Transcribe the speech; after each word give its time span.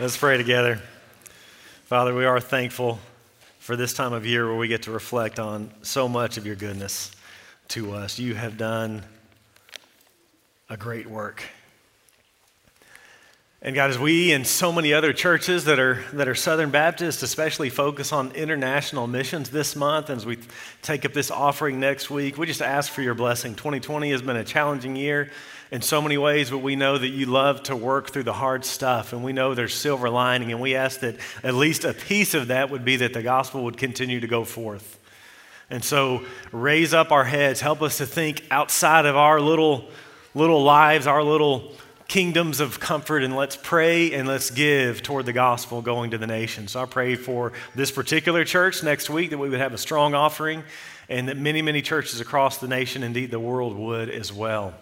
Let's 0.00 0.16
pray 0.16 0.38
together. 0.38 0.80
Father, 1.84 2.14
we 2.14 2.24
are 2.24 2.40
thankful 2.40 2.98
for 3.58 3.76
this 3.76 3.92
time 3.92 4.14
of 4.14 4.24
year 4.24 4.46
where 4.46 4.56
we 4.56 4.66
get 4.66 4.84
to 4.84 4.90
reflect 4.90 5.38
on 5.38 5.70
so 5.82 6.08
much 6.08 6.38
of 6.38 6.46
your 6.46 6.56
goodness 6.56 7.10
to 7.68 7.92
us. 7.92 8.18
You 8.18 8.34
have 8.34 8.56
done 8.56 9.02
a 10.70 10.78
great 10.78 11.06
work. 11.06 11.42
And 13.60 13.74
God, 13.74 13.90
as 13.90 13.98
we 13.98 14.32
and 14.32 14.46
so 14.46 14.72
many 14.72 14.94
other 14.94 15.12
churches 15.12 15.66
that 15.66 15.78
are, 15.78 16.02
that 16.14 16.26
are 16.26 16.34
Southern 16.34 16.70
Baptist, 16.70 17.22
especially 17.22 17.68
focus 17.68 18.14
on 18.14 18.32
international 18.32 19.06
missions 19.06 19.50
this 19.50 19.76
month, 19.76 20.08
and 20.08 20.16
as 20.16 20.24
we 20.24 20.38
take 20.80 21.04
up 21.04 21.12
this 21.12 21.30
offering 21.30 21.78
next 21.78 22.08
week, 22.08 22.38
we 22.38 22.46
just 22.46 22.62
ask 22.62 22.90
for 22.90 23.02
your 23.02 23.14
blessing. 23.14 23.54
2020 23.54 24.10
has 24.10 24.22
been 24.22 24.36
a 24.36 24.44
challenging 24.44 24.96
year 24.96 25.30
in 25.72 25.80
so 25.80 26.02
many 26.02 26.18
ways, 26.18 26.50
but 26.50 26.58
we 26.58 26.76
know 26.76 26.98
that 26.98 27.08
you 27.08 27.24
love 27.24 27.62
to 27.62 27.74
work 27.74 28.10
through 28.10 28.24
the 28.24 28.32
hard 28.34 28.62
stuff, 28.62 29.14
and 29.14 29.24
we 29.24 29.32
know 29.32 29.54
there's 29.54 29.72
silver 29.72 30.10
lining, 30.10 30.52
and 30.52 30.60
we 30.60 30.76
ask 30.76 31.00
that 31.00 31.16
at 31.42 31.54
least 31.54 31.84
a 31.84 31.94
piece 31.94 32.34
of 32.34 32.48
that 32.48 32.68
would 32.68 32.84
be 32.84 32.96
that 32.96 33.14
the 33.14 33.22
gospel 33.22 33.64
would 33.64 33.78
continue 33.78 34.20
to 34.20 34.26
go 34.26 34.44
forth. 34.44 35.00
And 35.70 35.82
so 35.82 36.26
raise 36.52 36.92
up 36.92 37.10
our 37.10 37.24
heads, 37.24 37.62
help 37.62 37.80
us 37.80 37.96
to 37.96 38.06
think 38.06 38.44
outside 38.50 39.06
of 39.06 39.16
our 39.16 39.40
little 39.40 39.88
little 40.34 40.62
lives, 40.62 41.06
our 41.06 41.22
little 41.22 41.72
kingdoms 42.06 42.60
of 42.60 42.78
comfort, 42.78 43.22
and 43.22 43.34
let's 43.34 43.56
pray 43.56 44.12
and 44.12 44.28
let's 44.28 44.50
give 44.50 45.02
toward 45.02 45.24
the 45.24 45.32
gospel 45.32 45.80
going 45.80 46.10
to 46.10 46.18
the 46.18 46.26
nation. 46.26 46.68
So 46.68 46.82
I 46.82 46.86
pray 46.86 47.16
for 47.16 47.52
this 47.74 47.90
particular 47.90 48.44
church 48.44 48.82
next 48.82 49.08
week 49.08 49.30
that 49.30 49.38
we 49.38 49.48
would 49.48 49.60
have 49.60 49.72
a 49.72 49.78
strong 49.78 50.14
offering 50.14 50.64
and 51.08 51.28
that 51.28 51.38
many, 51.38 51.62
many 51.62 51.80
churches 51.80 52.20
across 52.20 52.58
the 52.58 52.68
nation, 52.68 53.02
indeed 53.02 53.30
the 53.30 53.40
world, 53.40 53.76
would 53.76 54.10
as 54.10 54.30
well. 54.32 54.74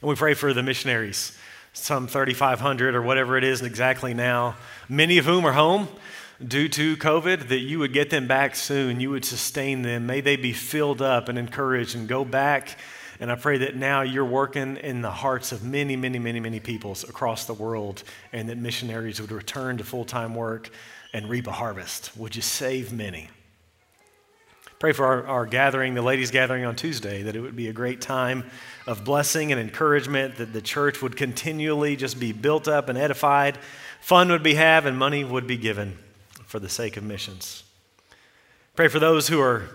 And 0.00 0.10
we 0.10 0.14
pray 0.14 0.34
for 0.34 0.52
the 0.52 0.62
missionaries, 0.62 1.36
some 1.72 2.06
3,500 2.06 2.94
or 2.94 3.02
whatever 3.02 3.38
it 3.38 3.44
is 3.44 3.62
exactly 3.62 4.12
now, 4.12 4.56
many 4.88 5.18
of 5.18 5.24
whom 5.24 5.46
are 5.46 5.52
home 5.52 5.88
due 6.46 6.68
to 6.68 6.96
COVID, 6.98 7.48
that 7.48 7.60
you 7.60 7.78
would 7.78 7.94
get 7.94 8.10
them 8.10 8.26
back 8.26 8.54
soon. 8.56 9.00
You 9.00 9.10
would 9.10 9.24
sustain 9.24 9.82
them. 9.82 10.06
May 10.06 10.20
they 10.20 10.36
be 10.36 10.52
filled 10.52 11.00
up 11.00 11.28
and 11.30 11.38
encouraged 11.38 11.96
and 11.96 12.06
go 12.06 12.24
back. 12.24 12.78
And 13.20 13.32
I 13.32 13.36
pray 13.36 13.58
that 13.58 13.74
now 13.76 14.02
you're 14.02 14.26
working 14.26 14.76
in 14.76 15.00
the 15.00 15.10
hearts 15.10 15.50
of 15.50 15.64
many, 15.64 15.96
many, 15.96 16.18
many, 16.18 16.40
many 16.40 16.60
peoples 16.60 17.08
across 17.08 17.46
the 17.46 17.54
world 17.54 18.02
and 18.32 18.50
that 18.50 18.58
missionaries 18.58 19.20
would 19.20 19.32
return 19.32 19.78
to 19.78 19.84
full 19.84 20.04
time 20.04 20.34
work 20.34 20.68
and 21.14 21.30
reap 21.30 21.46
a 21.46 21.52
harvest. 21.52 22.14
Would 22.18 22.36
you 22.36 22.42
save 22.42 22.92
many? 22.92 23.30
Pray 24.78 24.92
for 24.92 25.06
our, 25.06 25.26
our, 25.26 25.46
gathering, 25.46 25.94
the 25.94 26.02
ladies' 26.02 26.30
gathering 26.30 26.66
on 26.66 26.76
Tuesday, 26.76 27.22
that 27.22 27.34
it 27.34 27.40
would 27.40 27.56
be 27.56 27.68
a 27.68 27.72
great 27.72 28.02
time 28.02 28.44
of 28.86 29.06
blessing 29.06 29.50
and 29.50 29.58
encouragement, 29.58 30.36
that 30.36 30.52
the 30.52 30.60
church 30.60 31.00
would 31.00 31.16
continually 31.16 31.96
just 31.96 32.20
be 32.20 32.32
built 32.32 32.68
up 32.68 32.90
and 32.90 32.98
edified, 32.98 33.56
fun 34.02 34.28
would 34.28 34.42
be 34.42 34.52
had, 34.52 34.84
and 34.84 34.98
money 34.98 35.24
would 35.24 35.46
be 35.46 35.56
given 35.56 35.96
for 36.44 36.58
the 36.58 36.68
sake 36.68 36.98
of 36.98 37.02
missions. 37.02 37.64
Pray 38.74 38.88
for 38.88 38.98
those 38.98 39.28
who 39.28 39.40
are 39.40 39.70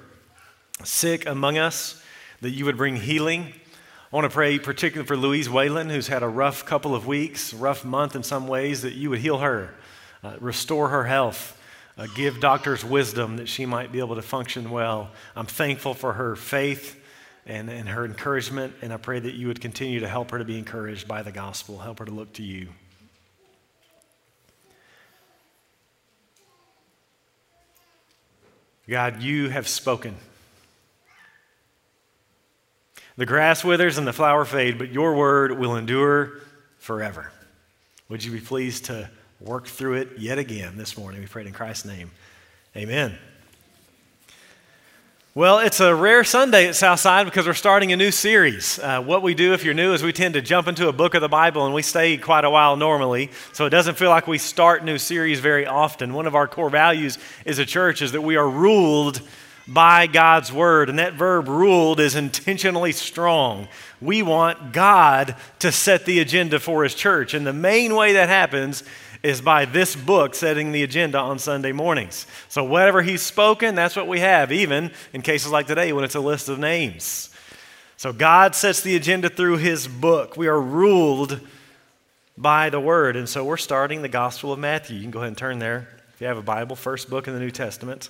sick 0.84 1.26
among 1.26 1.58
us, 1.58 2.04
that 2.42 2.52
you 2.52 2.66
would 2.66 2.78
bring 2.78 2.96
healing. 2.96 3.54
I 4.12 4.16
want 4.16 4.26
to 4.26 4.30
pray 4.30 4.60
particularly 4.60 5.08
for 5.08 5.18
Louise 5.18 5.50
Whalen, 5.50 5.90
who's 5.90 6.10
had 6.10 6.22
a 6.22 6.28
rough 6.28 6.64
couple 6.64 6.94
of 6.94 7.08
weeks, 7.08 7.56
rough 7.56 7.84
month 7.84 8.16
in 8.16 8.22
some 8.22 8.48
ways, 8.48 8.84
that 8.84 8.94
you 8.94 9.10
would 9.10 9.20
heal 9.20 9.40
her, 9.40 9.74
uh, 10.24 10.36
restore 10.40 10.90
her 10.90 11.06
health 11.06 11.58
uh, 11.98 12.08
give 12.16 12.40
doctors 12.40 12.84
wisdom 12.84 13.38
that 13.38 13.48
she 13.48 13.66
might 13.66 13.92
be 13.92 14.00
able 14.00 14.16
to 14.16 14.22
function 14.22 14.72
well. 14.72 15.12
I'm 15.36 15.46
thankful 15.46 15.94
for 15.94 16.14
her 16.14 16.36
faith 16.36 17.00
and, 17.46 17.70
and 17.70 17.90
her 17.90 18.06
encouragement, 18.06 18.74
and 18.82 18.94
I 18.94 18.98
pray 18.98 19.20
that 19.20 19.34
you 19.34 19.48
would 19.48 19.62
continue 19.62 20.00
to 20.00 20.08
help 20.08 20.32
her 20.32 20.38
to 20.38 20.46
be 20.46 20.58
encouraged 20.58 21.08
by 21.08 21.24
the 21.24 21.32
gospel, 21.32 21.80
help 21.80 22.00
her 22.00 22.06
to 22.06 22.12
look 22.12 22.34
to 22.34 22.44
you. 22.44 22.70
God, 28.88 29.22
you 29.22 29.50
have 29.50 29.68
spoken. 29.68 30.16
The 33.16 33.26
grass 33.26 33.64
withers 33.64 33.98
and 33.98 34.08
the 34.08 34.14
flower 34.14 34.46
fade, 34.46 34.78
but 34.78 34.92
your 34.92 35.16
word 35.16 35.58
will 35.58 35.76
endure 35.76 36.40
forever. 36.78 37.32
Would 38.10 38.24
you 38.24 38.32
be 38.32 38.40
pleased 38.40 38.86
to 38.86 39.10
work 39.44 39.66
through 39.66 39.96
it 39.96 40.10
yet 40.20 40.38
again 40.38 40.78
this 40.78 40.96
morning. 40.98 41.20
We 41.20 41.28
prayed 41.28 41.48
in 41.48 41.54
Christ's 41.54 41.86
name. 41.86 42.12
Amen. 42.76 43.18
Well, 45.34 45.60
it's 45.60 45.80
a 45.80 45.96
rare 45.96 46.24
Sunday 46.24 46.68
at 46.68 46.76
Southside 46.76 47.26
because 47.26 47.48
we're 47.48 47.54
starting 47.54 47.92
a 47.92 47.96
new 47.96 48.12
series. 48.12 48.78
Uh, 48.78 49.02
what 49.02 49.24
we 49.24 49.34
do 49.34 49.54
if 49.54 49.64
you're 49.64 49.74
new 49.74 49.94
is 49.94 50.04
we 50.04 50.14
tend 50.14 50.36
to 50.36 50.42
jump 50.42 50.68
into 50.68 50.90
a 50.90 50.94
book 50.94 51.16
of 51.16 51.22
the 51.22 51.30
Bible 51.30 51.66
and 51.66 51.74
we 51.74 51.82
stay 51.82 52.18
quite 52.18 52.44
a 52.44 52.50
while 52.50 52.76
normally, 52.76 53.32
so 53.54 53.66
it 53.66 53.72
doesn't 53.72 53.98
feel 53.98 54.10
like 54.10 54.28
we 54.28 54.38
start 54.38 54.84
new 54.84 54.98
series 54.98 55.40
very 55.40 55.66
often. 55.66 56.14
One 56.14 56.28
of 56.28 56.36
our 56.36 56.48
core 56.48 56.70
values 56.70 57.18
as 57.46 57.58
a 57.60 57.66
church 57.66 58.02
is 58.02 58.12
that 58.12 58.22
we 58.22 58.36
are 58.36 58.48
ruled 58.48 59.22
by 59.68 60.06
God's 60.06 60.52
word, 60.52 60.90
and 60.90 61.00
that 61.00 61.14
verb 61.14 61.48
ruled 61.48 62.00
is 62.00 62.16
intentionally 62.16 62.92
strong. 62.92 63.70
We 64.02 64.22
want 64.22 64.74
God 64.74 65.36
to 65.60 65.72
set 65.72 66.06
the 66.06 66.20
agenda 66.20 66.60
for 66.60 66.84
his 66.84 66.94
church, 66.94 67.34
and 67.34 67.48
the 67.48 67.54
main 67.54 67.96
way 67.96 68.14
that 68.14 68.28
happens 68.28 68.84
is 69.24 69.42
by 69.42 69.66
this 69.66 69.96
book 69.96 70.34
setting 70.34 70.72
the 70.72 70.84
agenda 70.84 71.20
on 71.20 71.38
Sunday 71.38 71.72
mornings. 71.72 72.26
So, 72.50 72.64
whatever 72.64 73.02
he's 73.02 73.22
spoken, 73.22 73.76
that's 73.76 73.96
what 73.96 74.08
we 74.08 74.20
have, 74.20 74.52
even 74.52 74.92
in 75.14 75.22
cases 75.22 75.52
like 75.52 75.68
today 75.68 75.94
when 75.94 76.04
it's 76.04 76.16
a 76.16 76.20
list 76.20 76.50
of 76.50 76.60
names. 76.60 77.30
So, 77.98 78.12
God 78.12 78.56
sets 78.56 78.82
the 78.82 78.96
agenda 78.96 79.30
through 79.30 79.58
his 79.58 79.88
book. 79.88 80.38
We 80.38 80.48
are 80.48 80.60
ruled 80.60 81.40
by 82.38 82.70
the 82.70 82.80
word. 82.80 83.16
And 83.16 83.30
so, 83.30 83.44
we're 83.44 83.58
starting 83.58 84.02
the 84.02 84.10
Gospel 84.10 84.52
of 84.52 84.60
Matthew. 84.60 84.96
You 84.96 85.04
can 85.04 85.12
go 85.12 85.20
ahead 85.20 85.28
and 85.28 85.38
turn 85.38 85.60
there 85.60 85.88
if 86.14 86.22
you 86.22 86.28
have 86.28 86.38
a 86.38 86.44
Bible, 86.44 86.76
first 86.76 87.10
book 87.10 87.28
in 87.28 87.34
the 87.34 87.40
New 87.40 87.52
Testament. 87.52 88.10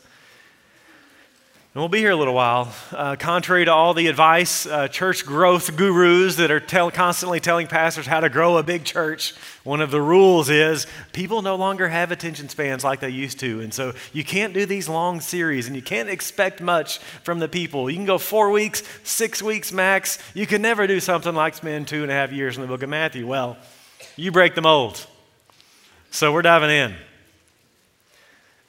And 1.73 1.81
we'll 1.81 1.87
be 1.87 1.99
here 1.99 2.11
a 2.11 2.17
little 2.17 2.33
while. 2.33 2.67
Uh, 2.91 3.15
contrary 3.15 3.63
to 3.63 3.71
all 3.71 3.93
the 3.93 4.07
advice, 4.07 4.65
uh, 4.65 4.89
church 4.89 5.25
growth 5.25 5.77
gurus 5.77 6.35
that 6.35 6.51
are 6.51 6.59
tell, 6.59 6.91
constantly 6.91 7.39
telling 7.39 7.67
pastors 7.67 8.05
how 8.05 8.19
to 8.19 8.27
grow 8.27 8.57
a 8.57 8.63
big 8.63 8.83
church, 8.83 9.33
one 9.63 9.79
of 9.79 9.89
the 9.89 10.01
rules 10.01 10.49
is 10.49 10.85
people 11.13 11.41
no 11.41 11.55
longer 11.55 11.87
have 11.87 12.11
attention 12.11 12.49
spans 12.49 12.83
like 12.83 12.99
they 12.99 13.07
used 13.07 13.39
to. 13.39 13.61
And 13.61 13.73
so 13.73 13.93
you 14.11 14.25
can't 14.25 14.53
do 14.53 14.65
these 14.65 14.89
long 14.89 15.21
series 15.21 15.67
and 15.67 15.75
you 15.77 15.81
can't 15.81 16.09
expect 16.09 16.59
much 16.59 16.97
from 17.23 17.39
the 17.39 17.47
people. 17.47 17.89
You 17.89 17.95
can 17.95 18.05
go 18.05 18.17
four 18.17 18.51
weeks, 18.51 18.83
six 19.05 19.41
weeks 19.41 19.71
max. 19.71 20.19
You 20.33 20.45
can 20.45 20.61
never 20.61 20.87
do 20.87 20.99
something 20.99 21.33
like 21.33 21.53
spend 21.53 21.87
two 21.87 22.03
and 22.03 22.11
a 22.11 22.15
half 22.15 22.33
years 22.33 22.57
in 22.57 22.63
the 22.63 22.67
book 22.67 22.83
of 22.83 22.89
Matthew. 22.89 23.25
Well, 23.25 23.55
you 24.17 24.33
break 24.33 24.55
the 24.55 24.61
mold. 24.61 25.07
So 26.09 26.33
we're 26.33 26.41
diving 26.41 26.69
in 26.69 26.95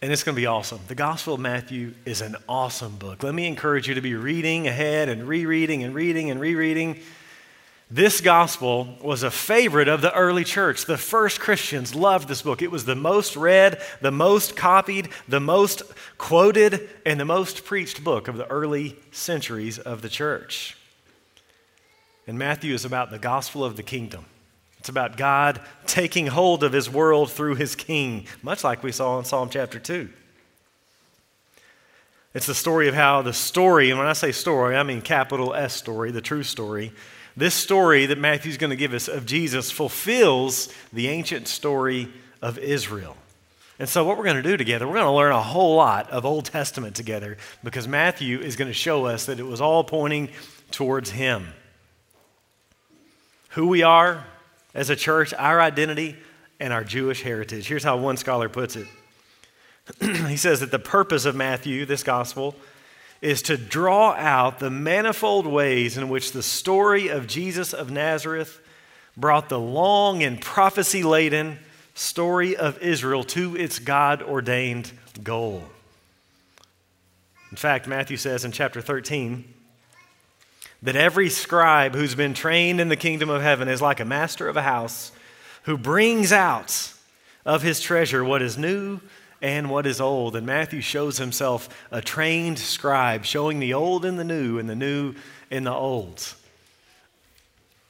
and 0.02 0.10
it's 0.10 0.24
going 0.24 0.34
to 0.34 0.40
be 0.40 0.46
awesome. 0.46 0.80
The 0.88 0.96
Gospel 0.96 1.34
of 1.34 1.40
Matthew 1.40 1.94
is 2.04 2.20
an 2.22 2.34
awesome 2.48 2.96
book. 2.96 3.22
Let 3.22 3.34
me 3.34 3.46
encourage 3.46 3.86
you 3.86 3.94
to 3.94 4.00
be 4.00 4.16
reading 4.16 4.66
ahead 4.66 5.08
and 5.08 5.28
rereading 5.28 5.84
and 5.84 5.94
reading 5.94 6.28
and 6.28 6.40
rereading. 6.40 6.98
This 7.88 8.20
gospel 8.20 8.96
was 9.00 9.22
a 9.22 9.30
favorite 9.30 9.86
of 9.86 10.00
the 10.00 10.12
early 10.12 10.42
church. 10.42 10.86
The 10.86 10.96
first 10.96 11.38
Christians 11.38 11.94
loved 11.94 12.26
this 12.26 12.42
book. 12.42 12.62
It 12.62 12.70
was 12.72 12.84
the 12.84 12.96
most 12.96 13.36
read, 13.36 13.80
the 14.00 14.10
most 14.10 14.56
copied, 14.56 15.10
the 15.28 15.41
most 15.41 15.82
quoted, 16.18 16.88
and 17.06 17.20
the 17.20 17.24
most 17.24 17.64
preached 17.64 18.02
book 18.02 18.26
of 18.26 18.36
the 18.36 18.50
early 18.50 18.96
centuries 19.12 19.78
of 19.78 20.02
the 20.02 20.08
church. 20.08 20.76
And 22.26 22.38
Matthew 22.38 22.74
is 22.74 22.84
about 22.84 23.12
the 23.12 23.18
gospel 23.18 23.64
of 23.64 23.76
the 23.76 23.82
kingdom. 23.84 24.24
It's 24.82 24.88
about 24.88 25.16
God 25.16 25.60
taking 25.87 26.26
hold 26.26 26.65
of 26.65 26.72
his 26.72 26.91
world 26.91 27.31
through 27.31 27.54
his 27.54 27.76
king, 27.76 28.26
much 28.43 28.65
like 28.65 28.82
we 28.82 28.91
saw 28.91 29.16
in 29.20 29.25
Psalm 29.25 29.48
chapter 29.48 29.78
2. 29.78 30.09
It's 32.34 32.47
the 32.47 32.54
story 32.56 32.88
of 32.88 32.94
how 32.97 33.22
the 33.22 33.32
story, 33.32 33.91
and 33.91 33.98
when 34.00 34.09
I 34.09 34.12
say 34.12 34.32
story, 34.32 34.76
I 34.76 34.82
mean 34.82 35.00
capital 35.00 35.54
S 35.54 35.72
story, 35.72 36.10
the 36.10 36.21
true 36.21 36.42
story. 36.42 36.92
This 37.37 37.54
story 37.54 38.06
that 38.06 38.19
Matthew's 38.19 38.56
going 38.56 38.71
to 38.71 38.76
give 38.76 38.92
us 38.92 39.06
of 39.06 39.25
Jesus 39.25 39.71
fulfills 39.71 40.69
the 40.92 41.06
ancient 41.06 41.47
story 41.47 42.09
of 42.42 42.59
Israel. 42.59 43.16
And 43.78 43.89
so, 43.89 44.04
what 44.04 44.18
we're 44.18 44.24
going 44.24 44.34
to 44.34 44.42
do 44.42 44.56
together, 44.56 44.89
we're 44.89 44.95
going 44.95 45.06
to 45.06 45.12
learn 45.12 45.30
a 45.30 45.41
whole 45.41 45.77
lot 45.77 46.10
of 46.10 46.27
Old 46.27 46.47
Testament 46.47 46.97
together 46.97 47.36
because 47.62 47.86
Matthew 47.86 48.41
is 48.41 48.56
going 48.56 48.66
to 48.66 48.74
show 48.74 49.06
us 49.06 49.27
that 49.27 49.39
it 49.39 49.47
was 49.47 49.60
all 49.60 49.84
pointing 49.84 50.30
towards 50.72 51.10
him. 51.10 51.54
Who 53.51 53.68
we 53.68 53.84
are, 53.84 54.27
as 54.74 54.91
a 54.91 54.97
church, 54.97 55.34
our 55.34 55.60
identity 55.60 56.16
and 56.60 56.72
our 56.72 56.84
Jewish 56.84 57.22
heritage. 57.22 57.66
Here's 57.66 57.84
how 57.84 57.97
one 57.97 58.16
scholar 58.16 58.48
puts 58.48 58.77
it 58.77 58.86
he 60.01 60.36
says 60.36 60.60
that 60.60 60.71
the 60.71 60.78
purpose 60.78 61.24
of 61.24 61.34
Matthew, 61.34 61.84
this 61.84 62.03
gospel, 62.03 62.54
is 63.21 63.42
to 63.42 63.57
draw 63.57 64.13
out 64.13 64.59
the 64.59 64.71
manifold 64.71 65.47
ways 65.47 65.97
in 65.97 66.09
which 66.09 66.33
the 66.33 66.42
story 66.42 67.09
of 67.09 67.27
Jesus 67.27 67.72
of 67.72 67.91
Nazareth 67.91 68.60
brought 69.16 69.48
the 69.48 69.59
long 69.59 70.22
and 70.22 70.41
prophecy 70.41 71.03
laden 71.03 71.59
story 71.95 72.57
of 72.57 72.78
Israel 72.83 73.22
to 73.22 73.57
its 73.57 73.78
God 73.78 74.22
ordained 74.22 74.91
goal. 75.22 75.65
In 77.51 77.57
fact, 77.57 77.86
Matthew 77.86 78.16
says 78.16 78.45
in 78.45 78.53
chapter 78.53 78.80
13, 78.80 79.45
that 80.82 80.96
every 80.96 81.30
scribe 81.30 81.94
who's 81.94 82.14
been 82.14 82.34
trained 82.34 82.80
in 82.80 82.88
the 82.88 82.96
kingdom 82.96 83.30
of 83.30 83.42
heaven 83.42 83.68
is 83.68 83.80
like 83.80 84.00
a 84.00 84.04
master 84.04 84.48
of 84.48 84.56
a 84.56 84.62
house 84.62 85.12
who 85.64 85.78
brings 85.78 86.32
out 86.32 86.92
of 87.44 87.62
his 87.62 87.80
treasure 87.80 88.24
what 88.24 88.42
is 88.42 88.58
new 88.58 89.00
and 89.40 89.70
what 89.70 89.86
is 89.86 90.00
old. 90.00 90.34
And 90.36 90.46
Matthew 90.46 90.80
shows 90.80 91.18
himself 91.18 91.68
a 91.90 92.00
trained 92.00 92.58
scribe, 92.58 93.24
showing 93.24 93.60
the 93.60 93.74
old 93.74 94.04
and 94.04 94.18
the 94.18 94.24
new 94.24 94.58
and 94.58 94.68
the 94.68 94.76
new 94.76 95.14
and 95.50 95.66
the 95.66 95.72
old. 95.72 96.34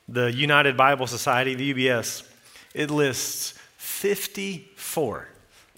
The 0.09 0.33
United 0.33 0.77
Bible 0.77 1.07
Society, 1.07 1.55
the 1.55 1.75
UBS, 1.75 2.29
it 2.75 2.91
lists 2.91 3.55
54 3.77 5.29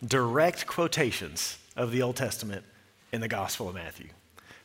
direct 0.07 0.67
quotations 0.67 1.59
of 1.77 1.93
the 1.93 2.03
Old 2.03 2.17
Testament 2.17 2.65
in 3.13 3.21
the 3.21 3.29
Gospel 3.29 3.69
of 3.69 3.75
Matthew. 3.75 4.09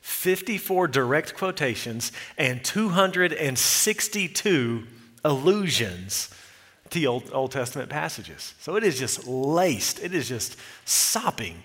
54 0.09 0.89
direct 0.89 1.35
quotations 1.35 2.11
and 2.37 2.61
262 2.63 4.87
allusions 5.23 6.29
to 6.89 7.05
Old, 7.05 7.29
Old 7.31 7.51
Testament 7.51 7.89
passages. 7.89 8.55
So 8.59 8.75
it 8.75 8.83
is 8.83 8.97
just 8.99 9.27
laced, 9.27 10.03
it 10.03 10.15
is 10.15 10.27
just 10.27 10.57
sopping 10.83 11.63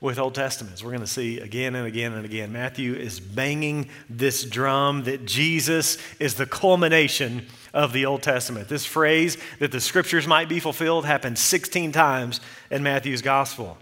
with 0.00 0.18
Old 0.18 0.34
Testaments. 0.34 0.82
We're 0.82 0.92
going 0.92 1.02
to 1.02 1.06
see 1.06 1.40
again 1.40 1.74
and 1.74 1.86
again 1.86 2.12
and 2.12 2.24
again. 2.24 2.52
Matthew 2.52 2.94
is 2.94 3.20
banging 3.20 3.90
this 4.08 4.44
drum 4.44 5.04
that 5.04 5.26
Jesus 5.26 5.98
is 6.18 6.34
the 6.34 6.46
culmination 6.46 7.46
of 7.74 7.92
the 7.92 8.06
Old 8.06 8.22
Testament. 8.22 8.68
This 8.68 8.86
phrase 8.86 9.36
that 9.58 9.72
the 9.72 9.80
scriptures 9.80 10.26
might 10.26 10.48
be 10.48 10.60
fulfilled 10.60 11.04
happens 11.04 11.40
16 11.40 11.92
times 11.92 12.40
in 12.70 12.82
Matthew's 12.82 13.20
gospel. 13.22 13.76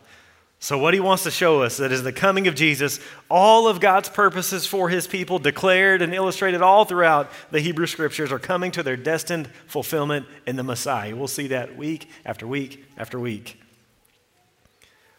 So, 0.62 0.76
what 0.76 0.92
he 0.92 1.00
wants 1.00 1.22
to 1.22 1.30
show 1.30 1.62
us 1.62 1.78
that 1.78 1.90
is 1.90 2.02
the 2.02 2.12
coming 2.12 2.46
of 2.46 2.54
Jesus, 2.54 3.00
all 3.30 3.66
of 3.66 3.80
God's 3.80 4.10
purposes 4.10 4.66
for 4.66 4.90
his 4.90 5.06
people, 5.06 5.38
declared 5.38 6.02
and 6.02 6.14
illustrated 6.14 6.60
all 6.60 6.84
throughout 6.84 7.30
the 7.50 7.60
Hebrew 7.60 7.86
scriptures, 7.86 8.30
are 8.30 8.38
coming 8.38 8.70
to 8.72 8.82
their 8.82 8.98
destined 8.98 9.48
fulfillment 9.66 10.26
in 10.46 10.56
the 10.56 10.62
Messiah. 10.62 11.16
We'll 11.16 11.28
see 11.28 11.46
that 11.46 11.78
week 11.78 12.10
after 12.26 12.46
week 12.46 12.84
after 12.98 13.18
week. 13.18 13.58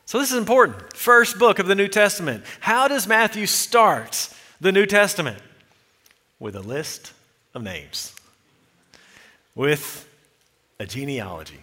So, 0.06 0.20
this 0.20 0.32
is 0.32 0.38
important. 0.38 0.96
First 0.96 1.40
book 1.40 1.58
of 1.58 1.66
the 1.66 1.76
New 1.76 1.88
Testament. 1.88 2.44
How 2.60 2.88
does 2.88 3.08
Matthew 3.08 3.48
start 3.48 4.30
the 4.62 4.72
New 4.72 4.86
Testament? 4.86 5.40
With 6.40 6.56
a 6.56 6.62
list 6.62 7.14
of 7.56 7.64
names, 7.64 8.14
with 9.56 10.08
a 10.80 10.86
genealogy. 10.86 11.62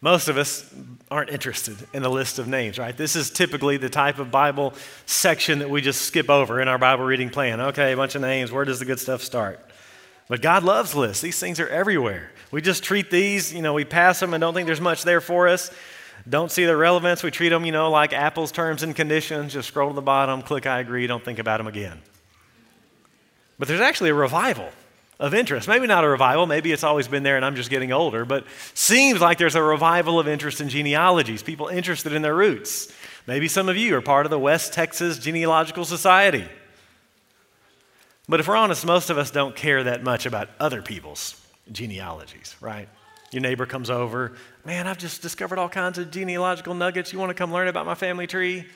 Most 0.00 0.28
of 0.28 0.36
us 0.36 0.64
aren't 1.10 1.30
interested 1.30 1.76
in 1.92 2.04
a 2.04 2.08
list 2.08 2.38
of 2.38 2.46
names, 2.46 2.78
right? 2.78 2.96
This 2.96 3.16
is 3.16 3.30
typically 3.30 3.78
the 3.78 3.88
type 3.88 4.18
of 4.18 4.30
Bible 4.30 4.74
section 5.06 5.58
that 5.58 5.70
we 5.70 5.80
just 5.80 6.02
skip 6.02 6.30
over 6.30 6.60
in 6.60 6.68
our 6.68 6.78
Bible 6.78 7.04
reading 7.04 7.30
plan. 7.30 7.60
Okay, 7.60 7.92
a 7.92 7.96
bunch 7.96 8.14
of 8.14 8.20
names. 8.20 8.52
Where 8.52 8.64
does 8.64 8.78
the 8.78 8.84
good 8.84 9.00
stuff 9.00 9.22
start? 9.22 9.60
But 10.28 10.40
God 10.40 10.62
loves 10.62 10.94
lists. 10.94 11.20
These 11.20 11.40
things 11.40 11.58
are 11.58 11.68
everywhere. 11.68 12.30
We 12.52 12.62
just 12.62 12.84
treat 12.84 13.10
these, 13.10 13.52
you 13.52 13.62
know, 13.62 13.74
we 13.74 13.84
pass 13.84 14.20
them 14.20 14.34
and 14.34 14.40
don't 14.40 14.54
think 14.54 14.66
there's 14.66 14.80
much 14.80 15.02
there 15.02 15.20
for 15.20 15.48
us. 15.48 15.70
Don't 16.28 16.50
see 16.50 16.64
the 16.64 16.76
relevance. 16.76 17.22
We 17.22 17.30
treat 17.30 17.48
them, 17.48 17.64
you 17.64 17.72
know, 17.72 17.90
like 17.90 18.12
Apple's 18.12 18.52
terms 18.52 18.82
and 18.82 18.94
conditions. 18.94 19.52
Just 19.52 19.68
scroll 19.68 19.88
to 19.88 19.94
the 19.94 20.02
bottom, 20.02 20.42
click 20.42 20.66
I 20.66 20.80
agree, 20.80 21.06
don't 21.06 21.24
think 21.24 21.38
about 21.38 21.58
them 21.58 21.66
again. 21.66 22.00
But 23.58 23.66
there's 23.66 23.80
actually 23.80 24.10
a 24.10 24.14
revival 24.14 24.68
of 25.18 25.34
interest. 25.34 25.66
Maybe 25.66 25.86
not 25.86 26.04
a 26.04 26.08
revival, 26.08 26.46
maybe 26.46 26.72
it's 26.72 26.84
always 26.84 27.08
been 27.08 27.22
there 27.22 27.36
and 27.36 27.44
I'm 27.44 27.56
just 27.56 27.70
getting 27.70 27.92
older, 27.92 28.24
but 28.24 28.44
seems 28.74 29.20
like 29.20 29.38
there's 29.38 29.56
a 29.56 29.62
revival 29.62 30.20
of 30.20 30.28
interest 30.28 30.60
in 30.60 30.68
genealogies, 30.68 31.42
people 31.42 31.68
interested 31.68 32.12
in 32.12 32.22
their 32.22 32.34
roots. 32.34 32.92
Maybe 33.26 33.48
some 33.48 33.68
of 33.68 33.76
you 33.76 33.96
are 33.96 34.00
part 34.00 34.26
of 34.26 34.30
the 34.30 34.38
West 34.38 34.72
Texas 34.72 35.18
Genealogical 35.18 35.84
Society. 35.84 36.46
But 38.28 38.40
if 38.40 38.48
we're 38.48 38.56
honest, 38.56 38.86
most 38.86 39.10
of 39.10 39.18
us 39.18 39.30
don't 39.30 39.56
care 39.56 39.84
that 39.84 40.02
much 40.02 40.26
about 40.26 40.50
other 40.60 40.82
people's 40.82 41.40
genealogies, 41.72 42.56
right? 42.60 42.88
Your 43.30 43.42
neighbor 43.42 43.66
comes 43.66 43.90
over, 43.90 44.32
man, 44.64 44.86
I've 44.86 44.98
just 44.98 45.20
discovered 45.20 45.58
all 45.58 45.68
kinds 45.68 45.98
of 45.98 46.10
genealogical 46.10 46.74
nuggets. 46.74 47.12
You 47.12 47.18
want 47.18 47.30
to 47.30 47.34
come 47.34 47.52
learn 47.52 47.68
about 47.68 47.86
my 47.86 47.94
family 47.94 48.26
tree? 48.26 48.66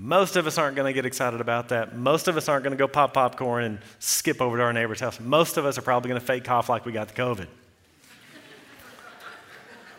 Most 0.00 0.36
of 0.36 0.46
us 0.46 0.58
aren't 0.58 0.76
going 0.76 0.88
to 0.88 0.92
get 0.92 1.04
excited 1.04 1.40
about 1.40 1.70
that. 1.70 1.96
Most 1.96 2.28
of 2.28 2.36
us 2.36 2.48
aren't 2.48 2.62
going 2.62 2.70
to 2.70 2.76
go 2.78 2.86
pop 2.86 3.14
popcorn 3.14 3.64
and 3.64 3.78
skip 3.98 4.40
over 4.40 4.56
to 4.56 4.62
our 4.62 4.72
neighbor's 4.72 5.00
house. 5.00 5.18
Most 5.18 5.56
of 5.56 5.66
us 5.66 5.76
are 5.76 5.82
probably 5.82 6.08
going 6.08 6.20
to 6.20 6.24
fake 6.24 6.44
cough 6.44 6.68
like 6.68 6.86
we 6.86 6.92
got 6.92 7.08
the 7.08 7.14
COVID. 7.14 7.48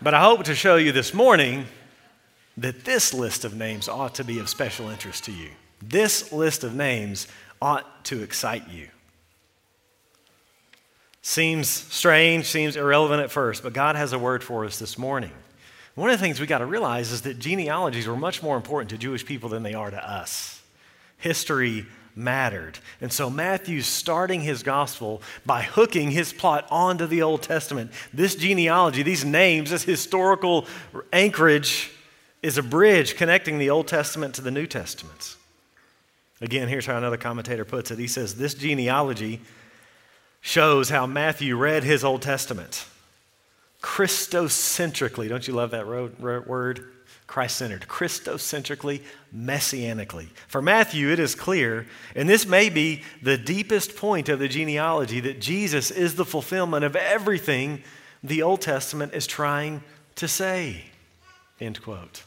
but 0.01 0.13
I 0.13 0.21
hope 0.21 0.45
to 0.45 0.55
show 0.55 0.77
you 0.77 0.93
this 0.93 1.13
morning 1.13 1.65
that 2.55 2.85
this 2.85 3.13
list 3.13 3.43
of 3.43 3.55
names 3.55 3.89
ought 3.89 4.15
to 4.15 4.23
be 4.23 4.39
of 4.39 4.47
special 4.47 4.87
interest 4.87 5.25
to 5.25 5.33
you. 5.33 5.49
This 5.81 6.31
list 6.31 6.63
of 6.63 6.73
names 6.73 7.27
ought 7.61 8.05
to 8.05 8.23
excite 8.23 8.69
you. 8.69 8.87
Seems 11.21 11.67
strange, 11.67 12.45
seems 12.45 12.77
irrelevant 12.77 13.21
at 13.21 13.31
first, 13.31 13.63
but 13.63 13.73
God 13.73 13.97
has 13.97 14.13
a 14.13 14.19
word 14.19 14.45
for 14.45 14.63
us 14.63 14.79
this 14.79 14.97
morning. 14.97 15.31
One 15.99 16.09
of 16.09 16.17
the 16.17 16.23
things 16.23 16.39
we 16.39 16.47
got 16.47 16.59
to 16.59 16.65
realize 16.65 17.11
is 17.11 17.23
that 17.23 17.39
genealogies 17.39 18.07
were 18.07 18.15
much 18.15 18.41
more 18.41 18.55
important 18.55 18.89
to 18.91 18.97
Jewish 18.97 19.25
people 19.25 19.49
than 19.49 19.63
they 19.63 19.73
are 19.73 19.91
to 19.91 20.09
us. 20.09 20.61
History 21.17 21.87
mattered. 22.15 22.79
And 23.01 23.11
so 23.11 23.29
Matthew's 23.29 23.85
starting 23.85 24.39
his 24.39 24.63
gospel 24.63 25.21
by 25.45 25.61
hooking 25.61 26.11
his 26.11 26.31
plot 26.31 26.65
onto 26.71 27.05
the 27.05 27.21
Old 27.21 27.41
Testament. 27.41 27.91
This 28.13 28.35
genealogy, 28.35 29.03
these 29.03 29.25
names, 29.25 29.71
this 29.71 29.83
historical 29.83 30.67
anchorage 31.11 31.91
is 32.41 32.57
a 32.57 32.63
bridge 32.63 33.17
connecting 33.17 33.59
the 33.59 33.69
Old 33.69 33.89
Testament 33.89 34.35
to 34.35 34.41
the 34.41 34.51
New 34.51 34.67
Testament. 34.67 35.35
Again, 36.39 36.69
here's 36.69 36.85
how 36.85 36.95
another 36.95 37.17
commentator 37.17 37.65
puts 37.65 37.91
it. 37.91 37.99
He 37.99 38.07
says, 38.07 38.35
This 38.35 38.53
genealogy 38.53 39.41
shows 40.39 40.87
how 40.87 41.05
Matthew 41.05 41.57
read 41.57 41.83
his 41.83 42.05
Old 42.05 42.21
Testament. 42.21 42.85
Christocentrically. 43.81 45.29
Don't 45.29 45.47
you 45.47 45.53
love 45.53 45.71
that 45.71 45.87
word? 45.87 46.85
Christ 47.27 47.57
centered. 47.57 47.81
Christocentrically, 47.87 49.03
messianically. 49.35 50.29
For 50.47 50.61
Matthew, 50.61 51.11
it 51.11 51.19
is 51.19 51.35
clear, 51.35 51.85
and 52.15 52.27
this 52.27 52.47
may 52.47 52.69
be 52.69 53.03
the 53.21 53.37
deepest 53.37 53.95
point 53.95 54.29
of 54.29 54.39
the 54.39 54.47
genealogy, 54.47 55.19
that 55.19 55.39
Jesus 55.39 55.91
is 55.91 56.15
the 56.15 56.25
fulfillment 56.25 56.83
of 56.83 56.95
everything 56.95 57.83
the 58.23 58.41
Old 58.41 58.61
Testament 58.61 59.13
is 59.13 59.27
trying 59.27 59.83
to 60.15 60.27
say. 60.27 60.85
End 61.61 61.81
quote. 61.81 62.23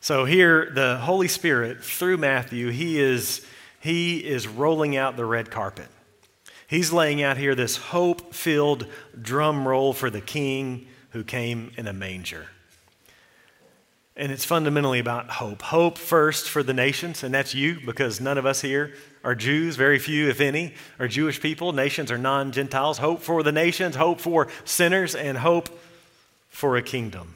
So 0.00 0.24
here, 0.26 0.70
the 0.72 0.98
Holy 0.98 1.28
Spirit, 1.28 1.82
through 1.82 2.18
Matthew, 2.18 2.70
he 2.70 3.00
is, 3.00 3.44
he 3.80 4.18
is 4.18 4.46
rolling 4.46 4.96
out 4.96 5.16
the 5.16 5.24
red 5.24 5.50
carpet. 5.50 5.88
He's 6.66 6.92
laying 6.92 7.22
out 7.22 7.36
here 7.36 7.54
this 7.54 7.76
hope 7.76 8.34
filled 8.34 8.86
drum 9.20 9.66
roll 9.66 9.92
for 9.92 10.10
the 10.10 10.20
king 10.20 10.86
who 11.10 11.24
came 11.24 11.70
in 11.76 11.86
a 11.86 11.92
manger. 11.92 12.46
And 14.16 14.30
it's 14.30 14.44
fundamentally 14.44 15.00
about 15.00 15.28
hope. 15.28 15.62
Hope 15.62 15.98
first 15.98 16.48
for 16.48 16.62
the 16.62 16.72
nations, 16.72 17.24
and 17.24 17.34
that's 17.34 17.54
you, 17.54 17.80
because 17.84 18.20
none 18.20 18.38
of 18.38 18.46
us 18.46 18.60
here 18.60 18.94
are 19.24 19.34
Jews. 19.34 19.74
Very 19.74 19.98
few, 19.98 20.28
if 20.28 20.40
any, 20.40 20.74
are 21.00 21.08
Jewish 21.08 21.40
people. 21.40 21.72
Nations 21.72 22.12
are 22.12 22.18
non 22.18 22.52
Gentiles. 22.52 22.98
Hope 22.98 23.22
for 23.22 23.42
the 23.42 23.50
nations, 23.50 23.96
hope 23.96 24.20
for 24.20 24.46
sinners, 24.64 25.16
and 25.16 25.38
hope 25.38 25.68
for 26.48 26.76
a 26.76 26.82
kingdom. 26.82 27.34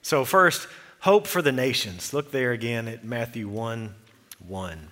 So, 0.00 0.24
first, 0.24 0.68
hope 1.00 1.26
for 1.26 1.42
the 1.42 1.52
nations. 1.52 2.14
Look 2.14 2.30
there 2.30 2.52
again 2.52 2.88
at 2.88 3.04
Matthew 3.04 3.46
1 3.46 3.94
1. 4.46 4.88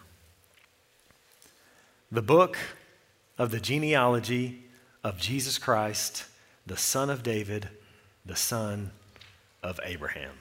The 2.12 2.23
book 2.23 2.59
of 3.38 3.50
the 3.50 3.61
genealogy 3.61 4.64
of 5.04 5.18
Jesus 5.18 5.59
Christ, 5.59 6.25
the 6.66 6.76
son 6.76 7.09
of 7.09 7.23
David, 7.23 7.68
the 8.26 8.37
son 8.37 8.90
of 9.62 9.80
Abraham. 9.85 10.33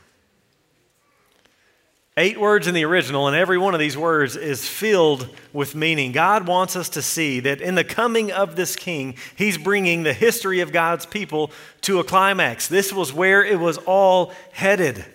Eight 2.19 2.39
words 2.39 2.65
in 2.65 2.73
the 2.73 2.83
original, 2.83 3.27
and 3.27 3.35
every 3.35 3.59
one 3.59 3.75
of 3.75 3.79
these 3.79 3.95
words 3.95 4.35
is 4.35 4.67
filled 4.67 5.29
with 5.53 5.75
meaning. 5.75 6.11
God 6.11 6.47
wants 6.47 6.75
us 6.75 6.89
to 6.89 7.01
see 7.03 7.39
that 7.41 7.61
in 7.61 7.75
the 7.75 7.83
coming 7.83 8.31
of 8.31 8.55
this 8.55 8.75
king, 8.75 9.15
he's 9.35 9.59
bringing 9.59 10.01
the 10.01 10.13
history 10.13 10.61
of 10.61 10.71
God's 10.71 11.05
people 11.05 11.51
to 11.81 11.99
a 11.99 12.03
climax. 12.03 12.67
This 12.67 12.91
was 12.91 13.13
where 13.13 13.45
it 13.45 13.59
was 13.59 13.77
all 13.77 14.33
headed. 14.51 15.05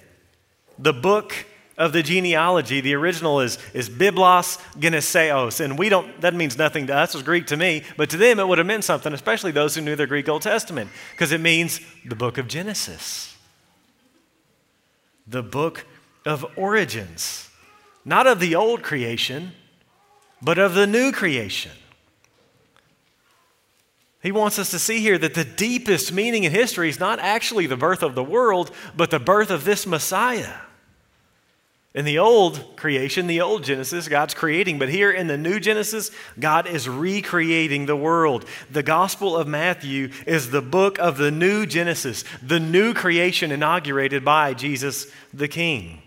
The 0.78 0.92
book 0.92 1.34
of 1.78 1.92
the 1.92 2.02
genealogy, 2.02 2.80
the 2.80 2.94
original 2.94 3.40
is, 3.40 3.58
is 3.72 3.88
Biblos 3.88 4.58
Geneseos. 4.78 5.60
And 5.60 5.78
we 5.78 5.88
don't, 5.88 6.20
that 6.20 6.34
means 6.34 6.58
nothing 6.58 6.86
to 6.88 6.94
us, 6.94 7.14
it's 7.14 7.22
Greek 7.22 7.46
to 7.48 7.56
me, 7.56 7.82
but 7.96 8.10
to 8.10 8.16
them 8.16 8.38
it 8.38 8.46
would 8.46 8.58
have 8.58 8.66
meant 8.66 8.84
something, 8.84 9.12
especially 9.12 9.52
those 9.52 9.74
who 9.74 9.80
knew 9.80 9.96
their 9.96 10.06
Greek 10.06 10.28
Old 10.28 10.42
Testament, 10.42 10.90
because 11.12 11.32
it 11.32 11.40
means 11.40 11.80
the 12.04 12.16
book 12.16 12.38
of 12.38 12.48
Genesis, 12.48 13.36
the 15.26 15.42
book 15.42 15.86
of 16.26 16.46
origins, 16.56 17.48
not 18.04 18.26
of 18.26 18.40
the 18.40 18.54
old 18.54 18.82
creation, 18.82 19.52
but 20.42 20.58
of 20.58 20.74
the 20.74 20.86
new 20.86 21.12
creation. 21.12 21.72
He 24.22 24.30
wants 24.30 24.58
us 24.58 24.70
to 24.70 24.78
see 24.78 25.00
here 25.00 25.18
that 25.18 25.34
the 25.34 25.44
deepest 25.44 26.12
meaning 26.12 26.44
in 26.44 26.52
history 26.52 26.88
is 26.88 27.00
not 27.00 27.18
actually 27.18 27.66
the 27.66 27.76
birth 27.76 28.04
of 28.04 28.14
the 28.14 28.22
world, 28.22 28.70
but 28.96 29.10
the 29.10 29.18
birth 29.18 29.50
of 29.50 29.64
this 29.64 29.84
Messiah. 29.84 30.54
In 31.94 32.06
the 32.06 32.18
old 32.18 32.76
creation, 32.76 33.26
the 33.26 33.42
old 33.42 33.64
Genesis, 33.64 34.08
God's 34.08 34.32
creating, 34.32 34.78
but 34.78 34.88
here 34.88 35.10
in 35.10 35.26
the 35.26 35.36
new 35.36 35.60
Genesis, 35.60 36.10
God 36.40 36.66
is 36.66 36.88
recreating 36.88 37.84
the 37.84 37.96
world. 37.96 38.46
The 38.70 38.82
Gospel 38.82 39.36
of 39.36 39.46
Matthew 39.46 40.10
is 40.26 40.50
the 40.50 40.62
book 40.62 40.98
of 40.98 41.18
the 41.18 41.30
new 41.30 41.66
Genesis, 41.66 42.24
the 42.42 42.60
new 42.60 42.94
creation 42.94 43.52
inaugurated 43.52 44.24
by 44.24 44.54
Jesus 44.54 45.06
the 45.34 45.48
King. 45.48 46.00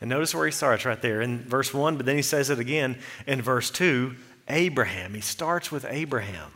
And 0.00 0.08
notice 0.08 0.34
where 0.34 0.46
he 0.46 0.52
starts 0.52 0.86
right 0.86 1.02
there 1.02 1.20
in 1.20 1.40
verse 1.40 1.74
1, 1.74 1.98
but 1.98 2.06
then 2.06 2.16
he 2.16 2.22
says 2.22 2.48
it 2.48 2.58
again 2.58 2.96
in 3.26 3.42
verse 3.42 3.70
2 3.70 4.14
Abraham. 4.48 5.12
He 5.12 5.20
starts 5.20 5.70
with 5.70 5.84
Abraham. 5.86 6.50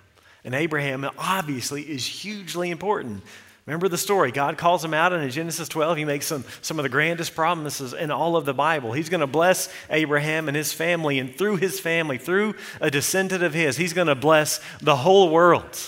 And 0.44 0.54
Abraham 0.54 1.08
obviously 1.18 1.82
is 1.82 2.06
hugely 2.06 2.70
important 2.70 3.22
Remember 3.66 3.88
the 3.88 3.98
story. 3.98 4.32
God 4.32 4.58
calls 4.58 4.84
him 4.84 4.92
out, 4.92 5.12
and 5.12 5.22
in 5.22 5.30
Genesis 5.30 5.68
12, 5.68 5.98
he 5.98 6.04
makes 6.04 6.26
some, 6.26 6.44
some 6.62 6.80
of 6.80 6.82
the 6.82 6.88
grandest 6.88 7.34
promises 7.34 7.92
in 7.92 8.10
all 8.10 8.36
of 8.36 8.44
the 8.44 8.54
Bible. 8.54 8.92
He's 8.92 9.08
going 9.08 9.20
to 9.20 9.26
bless 9.28 9.72
Abraham 9.88 10.48
and 10.48 10.56
his 10.56 10.72
family, 10.72 11.20
and 11.20 11.36
through 11.36 11.56
his 11.56 11.78
family, 11.78 12.18
through 12.18 12.54
a 12.80 12.90
descendant 12.90 13.44
of 13.44 13.54
his, 13.54 13.76
he's 13.76 13.92
going 13.92 14.08
to 14.08 14.16
bless 14.16 14.60
the 14.80 14.96
whole 14.96 15.28
world. 15.28 15.78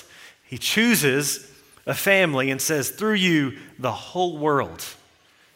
He 0.45 0.57
chooses 0.57 1.51
a 1.85 1.95
family 1.95 2.51
and 2.51 2.63
says, 2.63 2.91
Through 2.91 3.15
you, 3.15 3.59
the 3.79 3.93
whole 3.93 4.39
world 4.39 4.85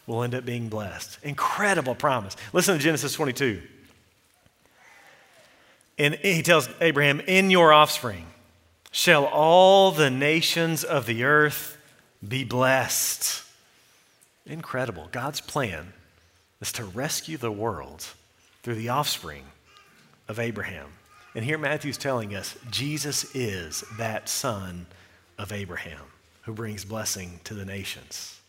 will 0.05 0.23
end 0.23 0.35
up 0.35 0.43
being 0.43 0.67
blessed. 0.67 1.19
Incredible 1.23 1.95
promise. 1.95 2.35
Listen 2.51 2.75
to 2.75 2.83
Genesis 2.83 3.13
22. 3.13 3.61
And 5.97 6.15
he 6.15 6.41
tells 6.41 6.67
Abraham, 6.81 7.21
In 7.21 7.49
your 7.49 7.71
offspring 7.71 8.25
shall 8.91 9.25
all 9.25 9.91
the 9.91 10.09
nations 10.09 10.83
of 10.83 11.05
the 11.05 11.23
earth 11.23 11.77
be 12.27 12.43
blessed. 12.43 13.43
Incredible. 14.45 15.09
God's 15.11 15.41
plan 15.41 15.93
is 16.61 16.71
to 16.73 16.83
rescue 16.83 17.37
the 17.37 17.51
world 17.51 18.05
through 18.63 18.75
the 18.75 18.89
offspring 18.89 19.43
of 20.27 20.39
Abraham. 20.39 20.87
And 21.35 21.45
here 21.45 21.57
Matthew's 21.57 21.97
telling 21.97 22.35
us 22.35 22.55
Jesus 22.69 23.35
is 23.35 23.83
that 23.97 24.27
son 24.27 24.87
of 25.37 25.51
Abraham 25.51 26.01
who 26.43 26.53
brings 26.53 26.83
blessing 26.83 27.39
to 27.45 27.53
the 27.53 27.65
nations. 27.65 28.39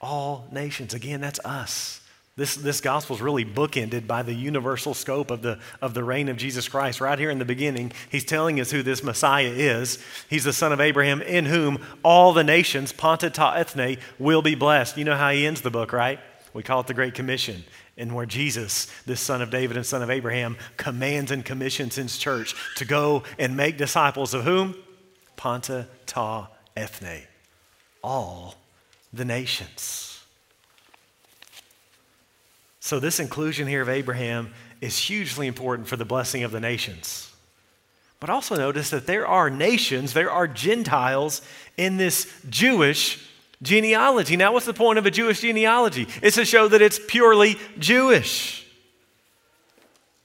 All 0.00 0.46
nations. 0.50 0.94
Again, 0.94 1.20
that's 1.20 1.40
us. 1.44 2.00
This, 2.40 2.54
this 2.54 2.80
gospel 2.80 3.16
is 3.16 3.20
really 3.20 3.44
bookended 3.44 4.06
by 4.06 4.22
the 4.22 4.32
universal 4.32 4.94
scope 4.94 5.30
of 5.30 5.42
the, 5.42 5.58
of 5.82 5.92
the 5.92 6.02
reign 6.02 6.30
of 6.30 6.38
Jesus 6.38 6.70
Christ. 6.70 6.98
Right 6.98 7.18
here 7.18 7.28
in 7.28 7.38
the 7.38 7.44
beginning, 7.44 7.92
he's 8.08 8.24
telling 8.24 8.58
us 8.60 8.70
who 8.70 8.82
this 8.82 9.04
Messiah 9.04 9.52
is. 9.52 10.02
He's 10.30 10.44
the 10.44 10.54
son 10.54 10.72
of 10.72 10.80
Abraham, 10.80 11.20
in 11.20 11.44
whom 11.44 11.84
all 12.02 12.32
the 12.32 12.42
nations, 12.42 12.94
panta 12.94 13.28
ta 13.28 13.52
ethne, 13.52 13.98
will 14.18 14.40
be 14.40 14.54
blessed. 14.54 14.96
You 14.96 15.04
know 15.04 15.16
how 15.16 15.30
he 15.32 15.44
ends 15.44 15.60
the 15.60 15.70
book, 15.70 15.92
right? 15.92 16.18
We 16.54 16.62
call 16.62 16.80
it 16.80 16.86
the 16.86 16.94
Great 16.94 17.12
Commission, 17.12 17.62
and 17.98 18.14
where 18.14 18.24
Jesus, 18.24 18.86
this 19.04 19.20
son 19.20 19.42
of 19.42 19.50
David 19.50 19.76
and 19.76 19.84
son 19.84 20.02
of 20.02 20.08
Abraham, 20.08 20.56
commands 20.78 21.30
and 21.30 21.44
commissions 21.44 21.96
his 21.96 22.16
church 22.16 22.54
to 22.76 22.86
go 22.86 23.22
and 23.38 23.54
make 23.54 23.76
disciples 23.76 24.32
of 24.32 24.44
whom? 24.44 24.76
Panta 25.36 25.88
ta 26.06 26.48
ethne, 26.74 27.20
all 28.02 28.54
the 29.12 29.26
nations. 29.26 30.09
So, 32.80 32.98
this 32.98 33.20
inclusion 33.20 33.68
here 33.68 33.82
of 33.82 33.90
Abraham 33.90 34.52
is 34.80 34.98
hugely 34.98 35.46
important 35.46 35.86
for 35.86 35.96
the 35.96 36.06
blessing 36.06 36.42
of 36.42 36.50
the 36.50 36.60
nations. 36.60 37.30
But 38.20 38.30
also 38.30 38.56
notice 38.56 38.90
that 38.90 39.06
there 39.06 39.26
are 39.26 39.50
nations, 39.50 40.12
there 40.12 40.30
are 40.30 40.46
Gentiles 40.46 41.42
in 41.76 41.98
this 41.98 42.30
Jewish 42.48 43.26
genealogy. 43.62 44.36
Now, 44.36 44.52
what's 44.52 44.66
the 44.66 44.74
point 44.74 44.98
of 44.98 45.06
a 45.06 45.10
Jewish 45.10 45.40
genealogy? 45.40 46.06
It's 46.22 46.36
to 46.36 46.44
show 46.44 46.68
that 46.68 46.80
it's 46.80 46.98
purely 47.06 47.56
Jewish. 47.78 48.66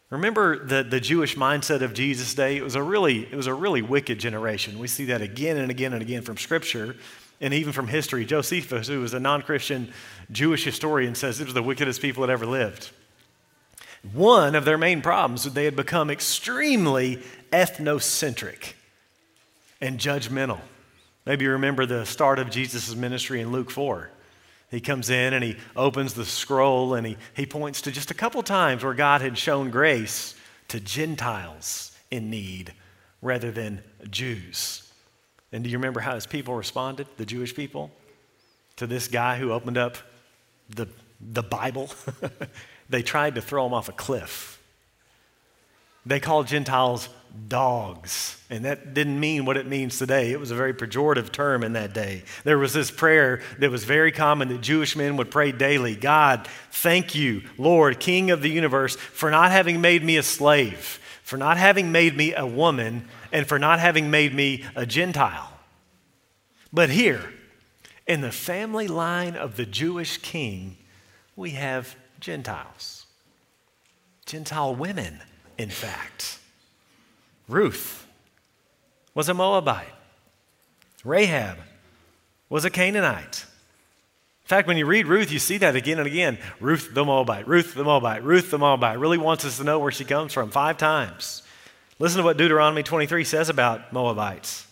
Remember 0.09 0.63
the, 0.63 0.83
the 0.83 0.99
Jewish 0.99 1.35
mindset 1.35 1.81
of 1.81 1.93
Jesus' 1.93 2.33
day? 2.33 2.57
It 2.57 2.63
was, 2.63 2.75
a 2.75 2.83
really, 2.83 3.25
it 3.29 3.35
was 3.35 3.47
a 3.47 3.53
really 3.53 3.81
wicked 3.81 4.19
generation. 4.19 4.79
We 4.79 4.87
see 4.87 5.05
that 5.05 5.21
again 5.21 5.57
and 5.57 5.71
again 5.71 5.93
and 5.93 6.01
again 6.01 6.21
from 6.21 6.37
Scripture 6.37 6.95
and 7.41 7.53
even 7.53 7.73
from 7.73 7.87
history. 7.87 8.25
Josephus, 8.25 8.87
who 8.87 9.01
was 9.01 9.13
a 9.13 9.19
non 9.19 9.41
Christian 9.41 9.91
Jewish 10.31 10.63
historian, 10.63 11.15
says 11.15 11.39
it 11.39 11.45
was 11.45 11.53
the 11.53 11.63
wickedest 11.63 12.01
people 12.01 12.25
that 12.25 12.31
ever 12.31 12.45
lived. 12.45 12.91
One 14.13 14.55
of 14.55 14.65
their 14.65 14.77
main 14.77 15.01
problems 15.01 15.45
was 15.45 15.53
they 15.53 15.65
had 15.65 15.75
become 15.75 16.09
extremely 16.09 17.23
ethnocentric 17.51 18.73
and 19.81 19.99
judgmental. 19.99 20.59
Maybe 21.25 21.45
you 21.45 21.51
remember 21.51 21.85
the 21.85 22.05
start 22.05 22.37
of 22.37 22.51
Jesus' 22.51 22.95
ministry 22.95 23.41
in 23.41 23.51
Luke 23.51 23.71
4. 23.71 24.11
He 24.69 24.79
comes 24.79 25.09
in 25.09 25.33
and 25.33 25.43
he 25.43 25.57
opens 25.75 26.13
the 26.13 26.25
scroll 26.25 26.93
and 26.93 27.05
he, 27.05 27.17
he 27.33 27.45
points 27.45 27.81
to 27.81 27.91
just 27.91 28.11
a 28.11 28.15
couple 28.15 28.43
times 28.43 28.83
where 28.83 28.93
God 28.93 29.21
had 29.21 29.37
shown 29.37 29.71
grace 29.71 30.35
to 30.67 30.79
Gentiles 30.79 31.91
in 32.11 32.29
need 32.29 32.73
rather 33.21 33.51
than 33.51 33.81
Jews. 34.09 34.84
And 35.51 35.63
do 35.63 35.69
you 35.69 35.77
remember 35.77 35.99
how 35.99 36.15
his 36.15 36.25
people 36.25 36.55
responded, 36.55 37.07
the 37.17 37.25
Jewish 37.25 37.55
people, 37.55 37.91
to 38.77 38.87
this 38.87 39.07
guy 39.07 39.37
who 39.37 39.51
opened 39.51 39.77
up 39.77 39.97
the, 40.69 40.87
the 41.21 41.43
Bible? 41.43 41.89
they 42.89 43.01
tried 43.01 43.35
to 43.35 43.41
throw 43.41 43.65
him 43.65 43.73
off 43.73 43.89
a 43.89 43.93
cliff. 43.93 44.61
They 46.05 46.19
called 46.19 46.47
Gentiles 46.47 47.09
dogs. 47.47 48.41
And 48.49 48.65
that 48.65 48.93
didn't 48.93 49.19
mean 49.19 49.45
what 49.45 49.57
it 49.57 49.65
means 49.65 49.97
today. 49.97 50.31
It 50.31 50.39
was 50.39 50.51
a 50.51 50.55
very 50.55 50.73
pejorative 50.73 51.31
term 51.31 51.63
in 51.63 51.73
that 51.73 51.93
day. 51.93 52.23
There 52.43 52.57
was 52.57 52.73
this 52.73 52.91
prayer 52.91 53.41
that 53.59 53.71
was 53.71 53.83
very 53.83 54.11
common 54.11 54.49
that 54.49 54.61
Jewish 54.61 54.95
men 54.95 55.17
would 55.17 55.31
pray 55.31 55.51
daily 55.51 55.95
God, 55.95 56.47
thank 56.71 57.15
you, 57.15 57.43
Lord, 57.57 57.99
King 57.99 58.31
of 58.31 58.41
the 58.41 58.49
universe, 58.49 58.95
for 58.95 59.31
not 59.31 59.51
having 59.51 59.81
made 59.81 60.03
me 60.03 60.17
a 60.17 60.23
slave, 60.23 60.99
for 61.23 61.37
not 61.37 61.57
having 61.57 61.91
made 61.91 62.15
me 62.15 62.33
a 62.33 62.45
woman, 62.45 63.07
and 63.31 63.47
for 63.47 63.59
not 63.59 63.79
having 63.79 64.09
made 64.09 64.33
me 64.33 64.63
a 64.75 64.85
Gentile. 64.85 65.51
But 66.71 66.89
here, 66.89 67.31
in 68.07 68.21
the 68.21 68.31
family 68.31 68.87
line 68.87 69.35
of 69.35 69.55
the 69.55 69.65
Jewish 69.65 70.17
king, 70.17 70.77
we 71.35 71.51
have 71.51 71.95
Gentiles. 72.19 73.05
Gentile 74.25 74.75
women, 74.75 75.21
in 75.57 75.69
fact. 75.69 76.39
Ruth 77.47 78.07
was 79.13 79.29
a 79.29 79.33
Moabite. 79.33 79.93
Rahab 81.03 81.57
was 82.49 82.65
a 82.65 82.69
Canaanite. 82.69 83.45
In 84.43 84.47
fact, 84.47 84.67
when 84.67 84.77
you 84.77 84.85
read 84.85 85.07
Ruth, 85.07 85.31
you 85.31 85.39
see 85.39 85.57
that 85.57 85.75
again 85.75 85.97
and 85.97 86.07
again. 86.07 86.37
Ruth 86.59 86.93
the 86.93 87.05
Moabite, 87.05 87.47
Ruth 87.47 87.73
the 87.73 87.83
Moabite, 87.83 88.23
Ruth 88.23 88.51
the 88.51 88.59
Moabite 88.59 88.99
really 88.99 89.17
wants 89.17 89.45
us 89.45 89.57
to 89.57 89.63
know 89.63 89.79
where 89.79 89.91
she 89.91 90.05
comes 90.05 90.33
from 90.33 90.51
five 90.51 90.77
times. 90.77 91.41
Listen 91.97 92.19
to 92.19 92.23
what 92.23 92.37
Deuteronomy 92.37 92.83
23 92.83 93.23
says 93.23 93.49
about 93.49 93.93
Moabites. 93.93 94.67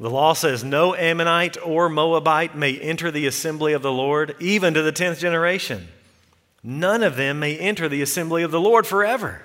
The 0.00 0.10
law 0.10 0.32
says, 0.32 0.64
No 0.64 0.94
Ammonite 0.94 1.56
or 1.64 1.88
Moabite 1.88 2.56
may 2.56 2.76
enter 2.76 3.10
the 3.10 3.26
assembly 3.26 3.72
of 3.74 3.82
the 3.82 3.92
Lord, 3.92 4.34
even 4.40 4.74
to 4.74 4.82
the 4.82 4.90
tenth 4.90 5.20
generation. 5.20 5.88
None 6.64 7.02
of 7.02 7.16
them 7.16 7.38
may 7.38 7.56
enter 7.56 7.88
the 7.88 8.02
assembly 8.02 8.42
of 8.42 8.50
the 8.50 8.60
Lord 8.60 8.86
forever. 8.86 9.42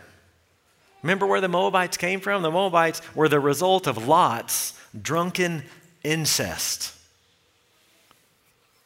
Remember 1.04 1.28
where 1.28 1.42
the 1.42 1.48
Moabites 1.48 1.98
came 1.98 2.20
from? 2.20 2.42
The 2.42 2.52
Moabites 2.52 3.02
were 3.14 3.30
the 3.30 3.40
result 3.40 3.86
of 3.88 4.08
Lot's 4.08 4.74
drunken 5.00 5.64
incest. 6.04 6.96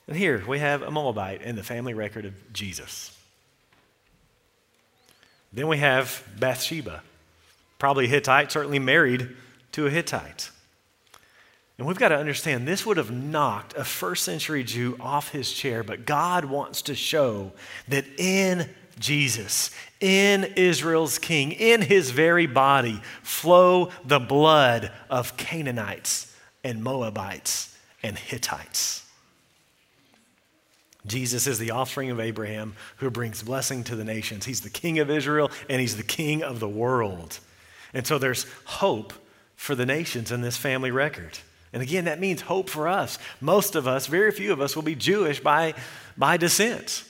And 0.07 0.17
here 0.17 0.43
we 0.45 0.59
have 0.59 0.81
a 0.81 0.91
Moabite 0.91 1.41
in 1.41 1.55
the 1.55 1.63
family 1.63 1.93
record 1.93 2.25
of 2.25 2.53
Jesus. 2.53 3.17
Then 5.53 5.67
we 5.67 5.77
have 5.77 6.23
Bathsheba 6.37 7.01
probably 7.83 8.07
Hittite, 8.07 8.49
certainly 8.49 8.79
married 8.79 9.27
to 9.73 9.85
a 9.85 9.89
Hittite. 9.89 10.51
And 11.77 11.85
we've 11.85 11.99
got 11.99 12.07
to 12.07 12.17
understand 12.17 12.65
this 12.65 12.85
would 12.85 12.95
have 12.95 13.11
knocked 13.11 13.75
a 13.75 13.83
first 13.83 14.23
century 14.23 14.63
Jew 14.63 14.95
off 15.01 15.33
his 15.33 15.51
chair, 15.51 15.83
but 15.83 16.05
God 16.05 16.45
wants 16.45 16.83
to 16.83 16.95
show 16.95 17.51
that 17.89 18.05
in 18.17 18.69
Jesus, 18.99 19.69
in 19.99 20.45
Israel's 20.55 21.19
king, 21.19 21.51
in 21.51 21.81
his 21.81 22.11
very 22.11 22.45
body, 22.45 23.01
flow 23.21 23.89
the 24.05 24.17
blood 24.17 24.89
of 25.09 25.35
Canaanites 25.35 26.33
and 26.63 26.81
Moabites 26.85 27.77
and 28.01 28.17
Hittites. 28.17 29.05
Jesus 31.05 31.47
is 31.47 31.59
the 31.59 31.71
offspring 31.71 32.11
of 32.11 32.21
Abraham 32.21 32.75
who 32.95 33.09
brings 33.09 33.43
blessing 33.43 33.83
to 33.83 33.97
the 33.97 34.05
nations. 34.05 34.45
He's 34.45 34.61
the 34.61 34.69
king 34.69 34.99
of 34.99 35.09
Israel 35.09 35.51
and 35.69 35.81
he's 35.81 35.97
the 35.97 36.03
king 36.03 36.43
of 36.43 36.61
the 36.61 36.69
world. 36.69 37.41
And 37.93 38.05
so 38.05 38.17
there's 38.17 38.45
hope 38.65 39.13
for 39.55 39.75
the 39.75 39.85
nations 39.85 40.31
in 40.31 40.41
this 40.41 40.57
family 40.57 40.91
record. 40.91 41.37
And 41.71 41.81
again, 41.81 42.05
that 42.05 42.19
means 42.19 42.41
hope 42.41 42.69
for 42.69 42.87
us. 42.87 43.17
Most 43.41 43.75
of 43.75 43.87
us, 43.87 44.07
very 44.07 44.31
few 44.31 44.53
of 44.53 44.61
us, 44.61 44.75
will 44.75 44.83
be 44.83 44.95
Jewish 44.95 45.39
by, 45.39 45.73
by 46.17 46.37
descent. 46.37 47.03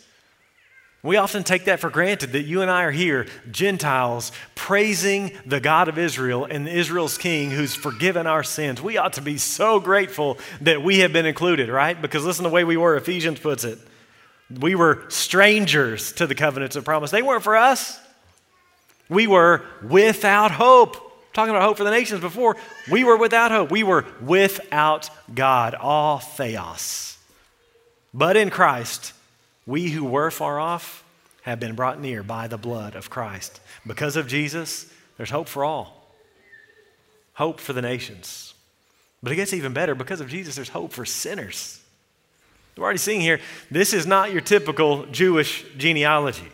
We 1.03 1.17
often 1.17 1.43
take 1.43 1.65
that 1.65 1.81
for 1.81 1.89
granted 1.89 2.31
that 2.31 2.43
you 2.43 2.61
and 2.61 2.71
I 2.71 2.83
are 2.83 2.91
here, 2.91 3.27
Gentiles, 3.51 4.31
praising 4.55 5.33
the 5.45 5.59
God 5.59 5.89
of 5.89 5.97
Israel 5.97 6.45
and 6.45 6.65
Israel's 6.65 7.17
King 7.17 7.51
who's 7.51 7.75
forgiven 7.75 8.25
our 8.25 8.41
sins. 8.41 8.81
We 8.81 8.97
ought 8.97 9.13
to 9.13 9.21
be 9.21 9.37
so 9.37 9.81
grateful 9.81 10.37
that 10.61 10.81
we 10.81 10.99
have 10.99 11.11
been 11.11 11.25
included, 11.25 11.67
right? 11.67 12.01
Because 12.01 12.23
listen 12.23 12.43
to 12.43 12.49
the 12.49 12.53
way 12.53 12.63
we 12.63 12.77
were, 12.77 12.95
Ephesians 12.95 13.41
puts 13.41 13.65
it 13.65 13.79
We 14.61 14.75
were 14.75 15.03
strangers 15.09 16.13
to 16.13 16.25
the 16.25 16.35
covenants 16.35 16.77
of 16.77 16.85
promise. 16.85 17.11
They 17.11 17.21
weren't 17.21 17.43
for 17.43 17.57
us. 17.57 17.99
We 19.09 19.27
were 19.27 19.63
without 19.81 20.51
hope. 20.51 20.97
Talking 21.33 21.49
about 21.49 21.63
hope 21.63 21.77
for 21.77 21.83
the 21.83 21.91
nations 21.91 22.21
before, 22.21 22.55
we 22.91 23.03
were 23.03 23.17
without 23.17 23.49
hope. 23.49 23.71
We 23.71 23.81
were 23.83 24.05
without 24.21 25.09
God, 25.33 25.75
atheos. 25.79 27.17
But 28.13 28.37
in 28.37 28.51
Christ, 28.51 29.13
we 29.65 29.89
who 29.89 30.05
were 30.05 30.29
far 30.29 30.59
off 30.59 31.03
have 31.41 31.59
been 31.59 31.75
brought 31.75 31.99
near 31.99 32.21
by 32.21 32.47
the 32.47 32.57
blood 32.57 32.95
of 32.95 33.09
Christ. 33.09 33.59
Because 33.87 34.15
of 34.15 34.27
Jesus, 34.27 34.91
there's 35.17 35.31
hope 35.31 35.47
for 35.47 35.65
all, 35.65 36.07
hope 37.33 37.59
for 37.59 37.73
the 37.73 37.81
nations. 37.81 38.53
But 39.23 39.31
it 39.31 39.37
gets 39.37 39.53
even 39.53 39.73
better. 39.73 39.95
Because 39.95 40.21
of 40.21 40.29
Jesus, 40.29 40.55
there's 40.55 40.69
hope 40.69 40.91
for 40.91 41.05
sinners. 41.05 41.81
We're 42.77 42.83
already 42.83 42.99
seeing 42.99 43.21
here, 43.21 43.39
this 43.71 43.93
is 43.93 44.05
not 44.05 44.31
your 44.31 44.41
typical 44.41 45.05
Jewish 45.07 45.65
genealogy. 45.77 46.51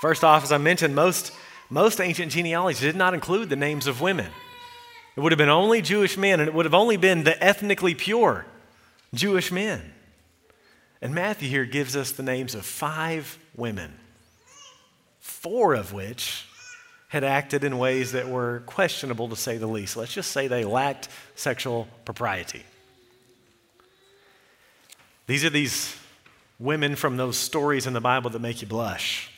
First 0.00 0.22
off, 0.22 0.44
as 0.44 0.52
I 0.52 0.58
mentioned, 0.58 0.94
most, 0.94 1.32
most 1.70 2.00
ancient 2.00 2.32
genealogies 2.32 2.80
did 2.80 2.96
not 2.96 3.14
include 3.14 3.48
the 3.48 3.56
names 3.56 3.86
of 3.86 4.00
women. 4.00 4.30
It 5.16 5.20
would 5.20 5.32
have 5.32 5.38
been 5.38 5.48
only 5.48 5.82
Jewish 5.82 6.16
men, 6.16 6.38
and 6.38 6.48
it 6.48 6.54
would 6.54 6.66
have 6.66 6.74
only 6.74 6.96
been 6.96 7.24
the 7.24 7.42
ethnically 7.42 7.94
pure 7.94 8.46
Jewish 9.12 9.50
men. 9.50 9.92
And 11.02 11.14
Matthew 11.14 11.48
here 11.48 11.64
gives 11.64 11.96
us 11.96 12.12
the 12.12 12.22
names 12.22 12.54
of 12.54 12.64
five 12.64 13.38
women, 13.56 13.92
four 15.18 15.74
of 15.74 15.92
which 15.92 16.46
had 17.08 17.24
acted 17.24 17.64
in 17.64 17.78
ways 17.78 18.12
that 18.12 18.28
were 18.28 18.62
questionable 18.66 19.28
to 19.30 19.36
say 19.36 19.56
the 19.56 19.66
least. 19.66 19.96
Let's 19.96 20.12
just 20.12 20.30
say 20.30 20.46
they 20.46 20.64
lacked 20.64 21.08
sexual 21.34 21.88
propriety. 22.04 22.62
These 25.26 25.44
are 25.44 25.50
these 25.50 25.96
women 26.58 26.96
from 26.96 27.16
those 27.16 27.36
stories 27.36 27.86
in 27.86 27.92
the 27.92 28.00
Bible 28.00 28.30
that 28.30 28.40
make 28.40 28.60
you 28.60 28.68
blush. 28.68 29.30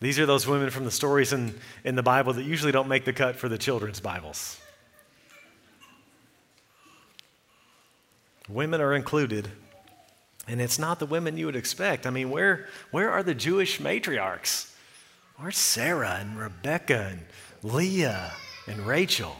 These 0.00 0.18
are 0.18 0.26
those 0.26 0.46
women 0.46 0.70
from 0.70 0.84
the 0.84 0.90
stories 0.90 1.32
in, 1.32 1.54
in 1.82 1.94
the 1.96 2.02
Bible 2.02 2.34
that 2.34 2.44
usually 2.44 2.72
don't 2.72 2.88
make 2.88 3.04
the 3.04 3.14
cut 3.14 3.36
for 3.36 3.48
the 3.48 3.56
children's 3.56 3.98
Bibles. 3.98 4.60
Women 8.48 8.80
are 8.80 8.94
included, 8.94 9.48
and 10.46 10.60
it's 10.60 10.78
not 10.78 10.98
the 10.98 11.06
women 11.06 11.36
you 11.36 11.46
would 11.46 11.56
expect. 11.56 12.06
I 12.06 12.10
mean, 12.10 12.30
where, 12.30 12.66
where 12.90 13.10
are 13.10 13.22
the 13.22 13.34
Jewish 13.34 13.80
matriarchs? 13.80 14.70
Where's 15.38 15.58
Sarah 15.58 16.18
and 16.20 16.38
Rebecca 16.38 17.10
and 17.10 17.20
Leah 17.62 18.32
and 18.66 18.86
Rachel? 18.86 19.34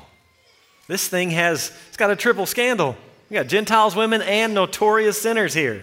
This 0.89 1.07
thing 1.07 1.31
has, 1.31 1.71
it's 1.89 1.97
got 1.97 2.11
a 2.11 2.17
triple 2.17 2.47
scandal. 2.47 2.97
We 3.29 3.35
got 3.35 3.47
Gentiles, 3.47 3.95
women, 3.95 4.23
and 4.23 4.55
notorious 4.55 5.21
sinners 5.21 5.53
here 5.53 5.83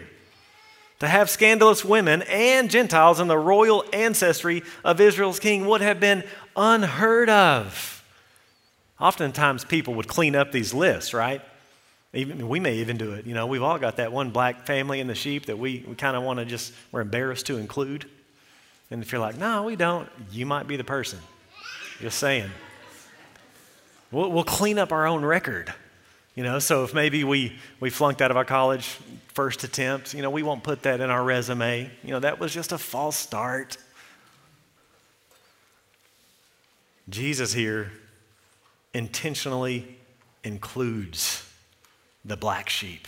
to 1.03 1.10
have 1.10 1.29
scandalous 1.29 1.83
women 1.83 2.22
and 2.24 2.69
Gentiles 2.69 3.19
in 3.19 3.27
the 3.27 3.38
royal 3.38 3.83
ancestry 3.91 4.63
of 4.86 5.01
Israel's 5.01 5.39
king 5.39 5.65
would 5.65 5.81
have 5.81 6.00
been 6.00 6.24
unheard 6.55 7.29
of. 7.29 8.03
Oftentimes, 9.01 9.65
people 9.65 9.95
would 9.95 10.07
clean 10.07 10.33
up 10.33 10.53
these 10.53 10.74
lists, 10.74 11.13
right? 11.13 11.41
Even, 12.13 12.48
we 12.48 12.62
may 12.62 12.75
even 12.75 12.95
do 12.95 13.13
it. 13.13 13.25
You 13.25 13.33
know, 13.33 13.48
we've 13.48 13.63
all 13.63 13.77
got 13.77 13.98
that 13.98 14.13
one 14.13 14.29
black 14.29 14.65
family 14.65 15.01
in 15.01 15.07
the 15.07 15.15
sheep 15.15 15.48
that 15.48 15.60
we, 15.60 15.83
we 15.86 15.95
kind 15.95 16.15
of 16.15 16.24
want 16.24 16.39
to 16.39 16.45
just, 16.45 16.72
we're 16.93 17.01
embarrassed 17.01 17.48
to 17.48 17.57
include. 17.57 18.05
And 18.89 19.03
if 19.03 19.12
you're 19.12 19.19
like, 19.19 19.38
no, 19.38 19.63
we 19.63 19.75
don't, 19.75 20.07
you 20.31 20.45
might 20.45 20.67
be 20.67 20.77
the 20.77 20.83
person. 20.86 21.19
Just 22.00 22.17
saying. 22.17 22.50
We'll, 24.10 24.31
we'll 24.31 24.43
clean 24.45 24.79
up 24.79 24.93
our 24.93 25.05
own 25.05 25.25
record. 25.25 25.74
You 26.36 26.44
know, 26.44 26.60
so 26.60 26.84
if 26.84 26.94
maybe 26.94 27.24
we, 27.24 27.58
we 27.80 27.90
flunked 27.90 28.22
out 28.22 28.32
of 28.32 28.38
our 28.38 28.46
college 28.46 28.98
first 29.34 29.63
attempt, 29.63 30.13
you 30.13 30.22
know, 30.22 30.32
we 30.32 30.42
won't 30.42 30.63
put 30.63 30.84
that 30.84 31.00
in 31.00 31.10
our 31.10 31.24
resume. 31.24 31.92
You 32.04 32.12
know, 32.12 32.20
that 32.20 32.40
was 32.40 32.54
just 32.54 32.72
a 32.72 32.78
false 32.78 33.16
start. 33.16 33.78
Jesus 37.10 37.54
here 37.54 37.92
intentionally 38.94 39.98
includes 40.44 41.48
the 42.25 42.38
black 42.38 42.70
sheep. 42.70 43.08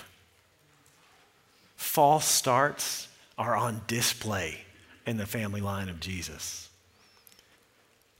False 1.75 2.25
starts 2.27 3.07
are 3.37 3.55
on 3.55 3.81
display 3.87 4.61
in 5.05 5.17
the 5.17 5.25
family 5.25 5.61
line 5.61 5.89
of 5.89 5.99
Jesus. 5.99 6.69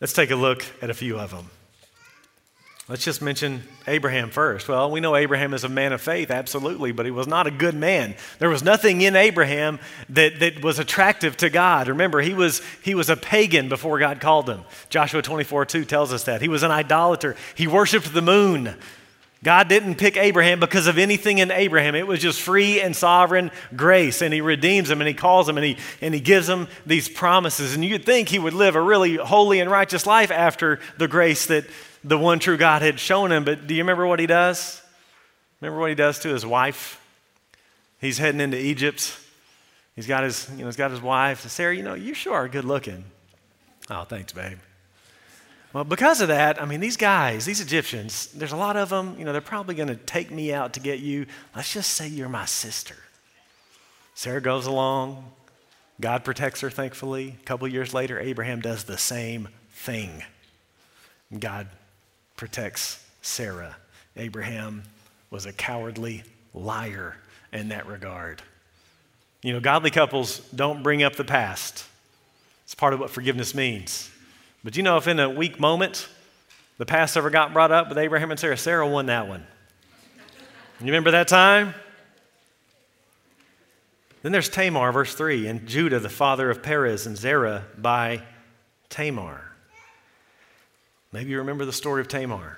Let's 0.02 0.13
take 0.13 0.32
a 0.32 0.36
look 0.36 0.65
at 0.82 0.89
a 0.89 0.94
few 0.94 1.18
of 1.18 1.32
them. 1.32 1.50
Let's 2.88 3.04
just 3.04 3.19
mention 3.19 3.63
Abraham 3.88 4.30
first. 4.30 4.67
Well, 4.67 4.91
we 4.91 5.00
know 5.00 5.15
Abraham 5.15 5.56
is 5.56 5.63
a 5.63 5.69
man 5.69 5.91
of 5.91 6.02
faith, 6.02 6.30
absolutely, 6.30 6.91
but 6.91 7.08
he 7.08 7.12
was 7.12 7.26
not 7.26 7.48
a 7.48 7.52
good 7.52 7.74
man. 7.74 8.13
There 8.38 8.50
was 8.50 8.62
nothing 8.62 9.02
in 9.02 9.15
Abraham 9.15 9.80
that, 10.10 10.39
that 10.39 10.63
was 10.63 10.78
attractive 10.78 11.36
to 11.38 11.50
God. 11.50 11.88
Remember, 11.88 12.21
he 12.21 12.36
was, 12.36 12.62
he 12.84 12.93
was 12.93 13.10
a 13.10 13.17
pagan 13.17 13.69
before 13.69 13.98
God 13.98 14.21
called 14.21 14.48
him. 14.48 14.62
Joshua 14.89 15.24
24 15.24 15.65
2 15.65 15.86
tells 15.86 16.13
us 16.13 16.26
that. 16.26 16.43
He 16.43 16.48
was 16.48 16.62
an 16.62 16.69
idolater, 16.69 17.36
he 17.56 17.65
worshiped 17.65 18.13
the 18.13 18.21
moon. 18.21 18.76
God 19.43 19.67
didn't 19.67 19.95
pick 19.95 20.17
Abraham 20.17 20.60
because 20.60 20.88
of 20.88 20.98
anything 20.98 21.38
in 21.38 21.52
Abraham. 21.52 21.93
It 21.93 22.08
was 22.08 22.19
just 22.19 22.41
free 22.41 22.82
and 22.82 22.95
sovereign 22.95 23.52
grace. 23.76 24.24
And 24.24 24.34
he 24.34 24.41
redeems 24.41 24.89
him 24.89 25.02
and 25.02 25.08
he 25.08 25.13
calls 25.13 25.48
him 25.48 25.58
and 25.58 25.65
he, 25.65 25.78
and 26.02 26.15
he 26.15 26.19
gives 26.19 26.50
him 26.50 26.67
these 26.84 27.08
promises. 27.08 27.76
And 27.76 27.86
you'd 27.86 28.06
think 28.06 28.30
he 28.30 28.39
would 28.39 28.54
live 28.54 28.76
a 28.76 28.82
really 28.82 29.17
holy 29.17 29.60
and 29.60 29.69
righteous 29.69 30.08
life 30.08 30.32
after 30.32 30.80
the 30.98 31.08
grace 31.08 31.45
that, 31.45 31.65
the 32.06 32.18
one 32.18 32.39
true 32.39 32.56
God 32.56 32.82
had 32.82 33.00
shown 33.00 33.32
him. 33.32 33.44
But 33.44 33.68
do 33.68 33.74
you 33.74 33.82
remember 33.82 34.06
what 34.06 34.20
he 34.20 34.28
does? 34.28 34.82
Remember 35.60 35.80
what 35.80 35.89
he 35.89 35.96
does 35.96 36.20
to 36.20 36.30
his 36.30 36.46
wife? 36.46 37.02
He's 38.00 38.20
heading 38.20 38.39
into 38.39 38.58
Egypt. 38.58 39.18
He's 39.96 40.08
got 40.08 40.24
his, 40.24 40.48
you 40.52 40.60
know, 40.60 40.65
he's 40.65 40.76
got 40.76 40.91
his 40.91 41.02
wife. 41.02 41.48
Sarah, 41.50 41.76
you 41.76 41.82
know, 41.84 41.96
you 41.96 42.13
sure 42.13 42.34
are 42.34 42.48
good 42.48 42.65
looking. 42.65 43.04
Oh, 43.89 44.04
thanks, 44.04 44.34
babe. 44.34 44.60
Well, 45.74 45.84
because 45.84 46.22
of 46.22 46.28
that, 46.28 46.62
I 46.62 46.65
mean, 46.65 46.80
these 46.80 46.96
guys, 46.96 47.46
these 47.46 47.60
Egyptians, 47.60 48.28
there's 48.28 48.52
a 48.52 48.58
lot 48.58 48.78
of 48.78 48.89
them, 48.89 49.15
you 49.18 49.26
know, 49.26 49.32
they're 49.32 49.41
probably 49.41 49.76
going 49.76 49.89
to 49.89 49.96
take 49.96 50.32
me 50.32 50.54
out 50.54 50.74
to 50.74 50.80
get 50.80 51.00
you. 51.00 51.26
Let's 51.56 51.74
just 51.74 51.91
say 51.91 52.08
you're 52.08 52.30
my 52.30 52.46
sister. 52.46 52.96
Sarah 54.13 54.41
goes 54.41 54.68
along. 54.68 55.32
God 56.00 56.24
protects 56.24 56.62
her, 56.62 56.70
thankfully. 56.70 57.36
A 57.41 57.44
couple 57.46 57.68
years 57.68 57.94
later, 57.94 58.20
Abraham 58.20 58.62
does 58.62 58.84
the 58.84 58.98
same 58.98 59.50
thing. 59.72 60.24
God 61.38 61.68
protects 62.36 63.06
Sarah. 63.21 63.76
Abraham 64.15 64.84
was 65.30 65.45
a 65.45 65.54
cowardly 65.54 66.24
liar 66.54 67.17
in 67.52 67.69
that 67.69 67.88
regard. 67.88 68.41
You 69.41 69.54
know, 69.54 69.60
godly 69.60 69.91
couples 69.91 70.39
don't 70.56 70.84
bring 70.84 71.04
up 71.04 71.15
the 71.15 71.24
past. 71.24 71.86
It's 72.63 72.76
part 72.76 72.93
of 72.93 73.00
what 73.00 73.10
forgiveness 73.10 73.54
means. 73.54 74.10
But 74.63 74.76
you 74.76 74.84
know, 74.84 74.98
if 74.98 75.08
in 75.08 75.19
a 75.19 75.30
weak 75.30 75.60
moment 75.60 76.08
the 76.78 76.86
past 76.86 77.15
ever 77.15 77.30
got 77.30 77.54
brought 77.54 77.71
up 77.71 77.89
with 77.89 77.98
Abraham 77.98 78.32
and 78.32 78.39
Sarah, 78.39 78.58
Sarah 78.58 78.88
won 78.88 79.06
that 79.06 79.28
one. 79.28 79.45
You 80.80 80.88
remember 80.88 81.12
that 81.12 81.28
time? 81.28 81.74
Then 84.24 84.32
there's 84.32 84.50
Tamar, 84.50 84.91
verse 84.91 85.13
3, 85.13 85.48
and 85.48 85.67
Judah, 85.67 86.00
the 86.00 86.10
father 86.10 86.50
of 86.50 86.63
Perez 86.63 87.06
and 87.06 87.15
Zerah 87.15 87.65
by 87.78 88.24
Tamar. 88.89 89.44
Maybe 91.15 91.32
you 91.32 91.38
remember 91.38 91.63
the 91.63 91.71
story 91.71 92.01
of 92.01 92.10
Tamar. 92.10 92.58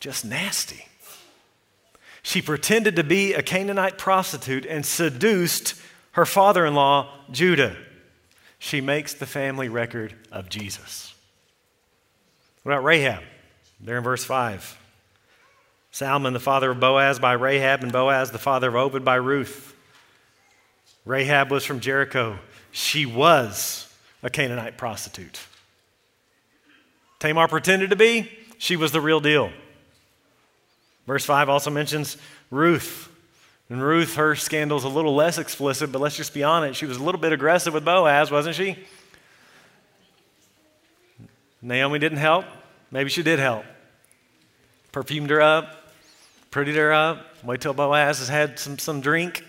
Just 0.00 0.24
nasty. 0.24 0.84
She 2.24 2.42
pretended 2.42 2.96
to 2.96 3.04
be 3.04 3.34
a 3.34 3.40
Canaanite 3.40 3.98
prostitute 3.98 4.66
and 4.66 4.84
seduced 4.84 5.80
her 6.12 6.26
father 6.26 6.66
in 6.66 6.74
law, 6.74 7.08
Judah. 7.30 7.76
She 8.58 8.80
makes 8.80 9.14
the 9.14 9.26
family 9.26 9.68
record 9.68 10.12
of 10.32 10.48
Jesus. 10.48 11.14
What 12.64 12.72
about 12.72 12.82
Rahab? 12.82 13.22
There 13.80 13.98
in 13.98 14.02
verse 14.02 14.24
5. 14.24 14.76
Salmon, 15.92 16.32
the 16.32 16.40
father 16.40 16.72
of 16.72 16.80
Boaz, 16.80 17.20
by 17.20 17.34
Rahab, 17.34 17.84
and 17.84 17.92
Boaz, 17.92 18.32
the 18.32 18.38
father 18.40 18.70
of 18.70 18.74
Obed, 18.74 19.04
by 19.04 19.14
Ruth. 19.14 19.72
Rahab 21.04 21.52
was 21.52 21.64
from 21.64 21.78
Jericho. 21.78 22.40
She 22.72 23.06
was 23.06 23.88
a 24.20 24.30
Canaanite 24.30 24.76
prostitute. 24.76 25.38
Tamar 27.24 27.48
pretended 27.48 27.88
to 27.88 27.96
be, 27.96 28.30
she 28.58 28.76
was 28.76 28.92
the 28.92 29.00
real 29.00 29.18
deal. 29.18 29.50
Verse 31.06 31.24
5 31.24 31.48
also 31.48 31.70
mentions 31.70 32.18
Ruth. 32.50 33.08
And 33.70 33.82
Ruth, 33.82 34.16
her 34.16 34.36
scandal's 34.36 34.84
a 34.84 34.90
little 34.90 35.14
less 35.14 35.38
explicit, 35.38 35.90
but 35.90 36.02
let's 36.02 36.18
just 36.18 36.34
be 36.34 36.42
honest. 36.42 36.78
She 36.78 36.84
was 36.84 36.98
a 36.98 37.02
little 37.02 37.18
bit 37.18 37.32
aggressive 37.32 37.72
with 37.72 37.82
Boaz, 37.82 38.30
wasn't 38.30 38.56
she? 38.56 38.76
Naomi 41.62 41.98
didn't 41.98 42.18
help. 42.18 42.44
Maybe 42.90 43.08
she 43.08 43.22
did 43.22 43.38
help. 43.38 43.64
Perfumed 44.92 45.30
her 45.30 45.40
up, 45.40 45.94
prettied 46.50 46.76
her 46.76 46.92
up. 46.92 47.26
Wait 47.42 47.62
till 47.62 47.72
Boaz 47.72 48.18
has 48.18 48.28
had 48.28 48.58
some, 48.58 48.78
some 48.78 49.00
drink. 49.00 49.42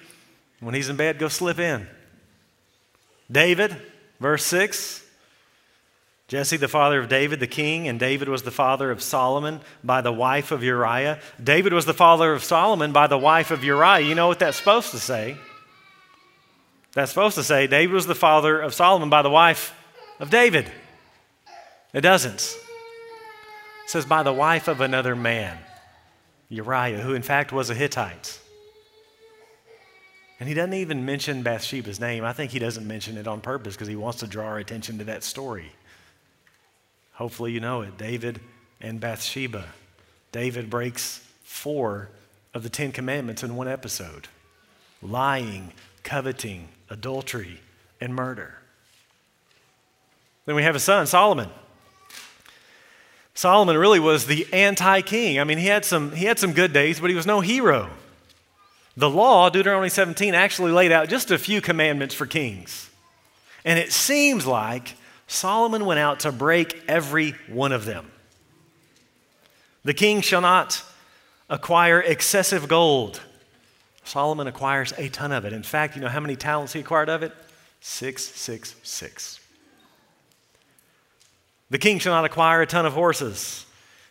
When 0.62 0.74
he's 0.74 0.88
in 0.88 0.96
bed, 0.96 1.20
go 1.20 1.28
slip 1.28 1.60
in. 1.60 1.90
David, 3.30 3.76
verse 4.22 4.46
6. 4.46 5.05
Jesse, 6.28 6.58
the 6.58 6.68
father 6.68 7.00
of 7.00 7.08
David, 7.08 7.40
the 7.40 7.48
king, 7.48 7.88
and 7.88 8.00
David 8.00 8.28
was 8.28 8.42
the 8.42 8.52
father 8.52 8.90
of 8.90 9.02
Solomon 9.02 9.62
by 9.84 10.02
the 10.02 10.12
wife 10.12 10.52
of 10.52 10.64
Uriah. 10.64 11.20
David 11.44 11.72
was 11.72 11.86
the 11.86 11.94
father 11.94 12.34
of 12.34 12.44
Solomon 12.44 12.92
by 12.92 13.06
the 13.06 13.18
wife 13.18 13.52
of 13.52 13.64
Uriah. 13.64 14.00
You 14.00 14.16
know 14.16 14.28
what 14.28 14.40
that's 14.40 14.58
supposed 14.58 14.90
to 14.92 15.00
say? 15.00 15.38
That's 16.94 17.12
supposed 17.12 17.36
to 17.36 17.44
say 17.44 17.68
David 17.68 17.94
was 17.94 18.08
the 18.08 18.16
father 18.16 18.60
of 18.60 18.74
Solomon 18.74 19.10
by 19.10 19.22
the 19.22 19.30
wife 19.30 19.76
of 20.20 20.32
David. 20.32 20.72
It 21.94 22.02
doesn't. 22.02 22.58
It 23.84 23.90
says 23.90 24.06
by 24.06 24.24
the 24.24 24.34
wife 24.34 24.68
of 24.68 24.82
another 24.82 25.16
man, 25.16 25.60
Uriah, 26.50 27.02
who 27.02 27.14
in 27.14 27.22
fact 27.22 27.52
was 27.52 27.70
a 27.70 27.76
Hittite. 27.76 28.40
And 30.40 30.50
he 30.50 30.56
doesn't 30.56 30.74
even 30.74 31.06
mention 31.06 31.44
Bathsheba's 31.44 32.00
name. 32.00 32.24
I 32.26 32.34
think 32.34 32.52
he 32.52 32.60
doesn't 32.60 32.88
mention 32.88 33.18
it 33.18 33.28
on 33.28 33.42
purpose 33.42 33.76
because 33.76 33.88
he 33.88 33.96
wants 33.96 34.20
to 34.20 34.28
draw 34.28 34.48
our 34.48 34.58
attention 34.58 34.98
to 34.98 35.04
that 35.06 35.24
story. 35.24 35.72
Hopefully, 37.15 37.51
you 37.51 37.60
know 37.60 37.82
it 37.82 37.97
David 37.97 38.39
and 38.80 38.99
Bathsheba. 38.99 39.65
David 40.32 40.69
breaks 40.69 41.25
four 41.43 42.10
of 42.54 42.63
the 42.63 42.69
Ten 42.69 42.91
Commandments 42.91 43.43
in 43.43 43.56
one 43.56 43.67
episode 43.67 44.28
lying, 45.01 45.71
coveting, 46.04 46.67
adultery, 46.89 47.60
and 48.01 48.15
murder. 48.15 48.56
Then 50.45 50.56
we 50.56 50.63
have 50.63 50.75
a 50.75 50.80
son, 50.80 51.08
Solomon. 51.08 51.49
Solomon 53.34 53.78
really 53.78 53.99
was 53.99 54.25
the 54.25 54.47
anti 54.54 55.01
king. 55.01 55.39
I 55.39 55.43
mean, 55.43 55.58
he 55.58 55.67
had, 55.67 55.86
some, 55.86 56.13
he 56.13 56.25
had 56.25 56.39
some 56.39 56.54
good 56.54 56.71
days, 56.71 56.99
but 56.99 57.10
he 57.10 57.15
was 57.15 57.25
no 57.25 57.41
hero. 57.41 57.89
The 58.97 59.10
law, 59.10 59.49
Deuteronomy 59.49 59.89
17, 59.89 60.34
actually 60.34 60.71
laid 60.71 60.91
out 60.91 61.10
just 61.10 61.30
a 61.30 61.38
few 61.38 61.60
commandments 61.60 62.15
for 62.15 62.25
kings. 62.25 62.89
And 63.65 63.78
it 63.78 63.91
seems 63.91 64.45
like 64.45 64.95
Solomon 65.28 65.86
went 65.86 66.00
out 66.00 66.22
to 66.22 66.32
break 66.32 66.84
every 66.88 67.32
one 67.48 67.72
of 67.72 67.86
them. 67.86 68.12
The 69.84 69.94
king 69.94 70.22
shall 70.22 70.42
not 70.42 70.84
acquire 71.50 72.00
excessive 72.00 72.68
gold. 72.68 73.22
Solomon 74.04 74.48
acquires 74.48 74.94
a 74.98 75.10
ton 75.10 75.32
of 75.32 75.46
it. 75.46 75.54
In 75.54 75.64
fact, 75.64 75.96
you 75.96 76.02
know 76.02 76.10
how 76.10 76.20
many 76.20 76.36
talents 76.36 76.74
he 76.74 76.80
acquired 76.80 77.10
of 77.10 77.24
it? 77.24 77.32
666. 77.82 79.40
The 81.70 81.78
king 81.78 82.00
shall 82.00 82.14
not 82.14 82.26
acquire 82.26 82.62
a 82.62 82.68
ton 82.68 82.86
of 82.86 82.94
horses. 82.94 83.66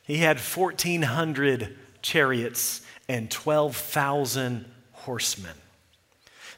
He 0.05 0.19
had 0.19 0.39
1,400 0.39 1.77
chariots 2.03 2.83
and 3.09 3.31
12,000 3.31 4.65
horsemen. 4.93 5.55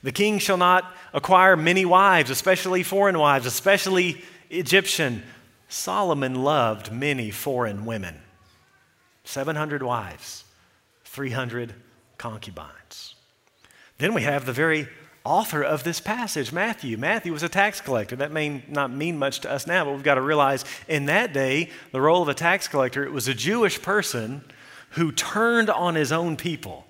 The 0.02 0.12
king 0.12 0.38
shall 0.38 0.56
not 0.56 0.84
acquire 1.12 1.56
many 1.56 1.84
wives, 1.84 2.30
especially 2.30 2.82
foreign 2.82 3.18
wives, 3.18 3.46
especially 3.46 4.22
Egyptian. 4.50 5.22
Solomon 5.68 6.44
loved 6.44 6.92
many 6.92 7.30
foreign 7.30 7.84
women 7.84 8.20
700 9.24 9.82
wives, 9.82 10.44
300 11.04 11.74
concubines. 12.18 13.16
Then 13.98 14.14
we 14.14 14.22
have 14.22 14.46
the 14.46 14.52
very 14.52 14.88
author 15.24 15.62
of 15.62 15.82
this 15.82 15.98
passage, 15.98 16.52
Matthew. 16.52 16.96
Matthew 16.96 17.32
was 17.32 17.42
a 17.42 17.48
tax 17.48 17.80
collector. 17.80 18.14
That 18.14 18.30
may 18.30 18.62
not 18.68 18.92
mean 18.92 19.18
much 19.18 19.40
to 19.40 19.50
us 19.50 19.66
now, 19.66 19.84
but 19.84 19.94
we've 19.94 20.04
got 20.04 20.14
to 20.14 20.20
realize 20.20 20.64
in 20.86 21.06
that 21.06 21.32
day, 21.32 21.70
the 21.90 22.00
role 22.00 22.22
of 22.22 22.28
a 22.28 22.34
tax 22.34 22.68
collector, 22.68 23.04
it 23.04 23.12
was 23.12 23.26
a 23.26 23.34
Jewish 23.34 23.82
person 23.82 24.44
who 24.90 25.10
turned 25.10 25.68
on 25.68 25.96
his 25.96 26.12
own 26.12 26.36
people 26.36 26.86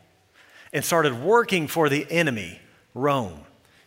and 0.73 0.85
started 0.85 1.23
working 1.23 1.66
for 1.66 1.88
the 1.88 2.07
enemy, 2.11 2.61
Rome. 2.92 3.46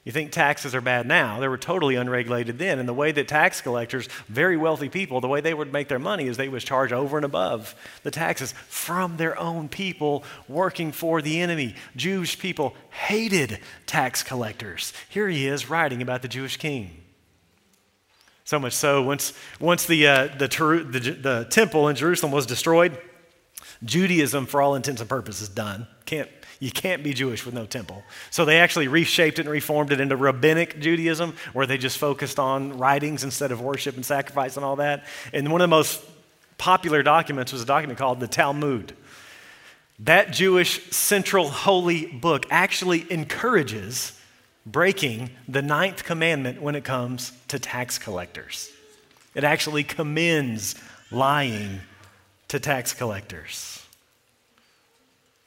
You 0.10 0.14
think 0.14 0.32
taxes 0.32 0.74
are 0.74 0.82
bad 0.82 1.06
now? 1.06 1.40
They 1.40 1.48
were 1.48 1.60
totally 1.60 1.94
unregulated 1.94 2.58
then. 2.58 2.80
And 2.80 2.90
the 2.90 2.96
way 2.96 3.12
that 3.12 3.28
tax 3.28 3.62
collectors, 3.62 4.10
very 4.28 4.58
wealthy 4.58 4.90
people, 4.90 5.22
the 5.22 5.28
way 5.28 5.40
they 5.40 5.54
would 5.54 5.72
make 5.72 5.88
their 5.88 6.00
money 6.00 6.26
is 6.26 6.36
they 6.36 6.50
would 6.50 6.64
charge 6.64 6.92
over 6.92 7.16
and 7.16 7.24
above 7.24 7.76
the 8.02 8.10
taxes 8.10 8.54
from 8.70 9.18
their 9.18 9.38
own 9.38 9.70
people 9.70 10.24
working 10.48 10.92
for 10.92 11.22
the 11.22 11.40
enemy. 11.40 11.76
Jewish 11.96 12.40
people 12.40 12.76
hated 12.90 13.60
tax 13.86 14.24
collectors. 14.24 14.94
Here 15.10 15.30
he 15.30 15.46
is 15.46 15.70
writing 15.70 16.02
about 16.02 16.24
the 16.24 16.28
Jewish 16.28 16.58
king. 16.58 17.04
So 18.46 18.58
much 18.58 18.74
so, 18.74 19.04
once, 19.04 19.34
once 19.60 19.86
the, 19.86 20.08
uh, 20.08 20.28
the, 20.40 20.48
the, 20.48 21.00
the 21.12 21.48
temple 21.52 21.88
in 21.88 21.96
Jerusalem 21.96 22.32
was 22.32 22.48
destroyed, 22.48 22.98
Judaism, 23.84 24.48
for 24.48 24.60
all 24.60 24.74
intents 24.74 25.02
and 25.02 25.10
purposes, 25.10 25.50
done. 25.50 25.86
Can't 26.06 26.30
you 26.60 26.72
can't 26.72 27.04
be 27.04 27.14
Jewish 27.14 27.46
with 27.46 27.56
no 27.56 27.66
temple. 27.66 28.04
So 28.32 28.44
they 28.44 28.60
actually 28.60 28.90
reshaped 28.90 29.40
it 29.40 29.44
and 29.44 29.50
reformed 29.50 29.92
it 29.92 30.02
into 30.02 30.18
rabbinic 30.18 30.80
Judaism, 30.80 31.34
where 31.54 31.66
they 31.66 31.78
just 31.78 31.98
focused 31.98 32.38
on 32.38 32.78
writings 32.78 33.24
instead 33.24 33.52
of 33.52 33.62
worship 33.62 33.96
and 33.96 34.06
sacrifice 34.06 34.58
and 34.58 34.66
all 34.66 34.76
that. 34.78 35.06
And 35.34 35.52
one 35.52 35.62
of 35.62 35.70
the 35.70 35.76
most 35.76 36.04
popular 36.58 37.02
documents 37.02 37.54
was 37.54 37.62
a 37.62 37.66
document 37.66 37.98
called 37.98 38.20
the 38.20 38.28
Talmud. 38.28 38.94
That 40.00 40.32
Jewish 40.32 40.92
central 40.92 41.50
holy 41.50 42.06
book 42.06 42.46
actually 42.50 43.10
encourages 43.12 44.20
breaking 44.66 45.30
the 45.48 45.62
ninth 45.62 46.04
commandment 46.04 46.62
when 46.62 46.76
it 46.76 46.84
comes 46.84 47.32
to 47.48 47.58
tax 47.58 47.98
collectors. 47.98 48.72
It 49.34 49.44
actually 49.44 49.84
commends 49.84 50.76
lying 51.12 51.80
to 52.50 52.60
tax 52.60 52.94
collectors. 52.94 53.86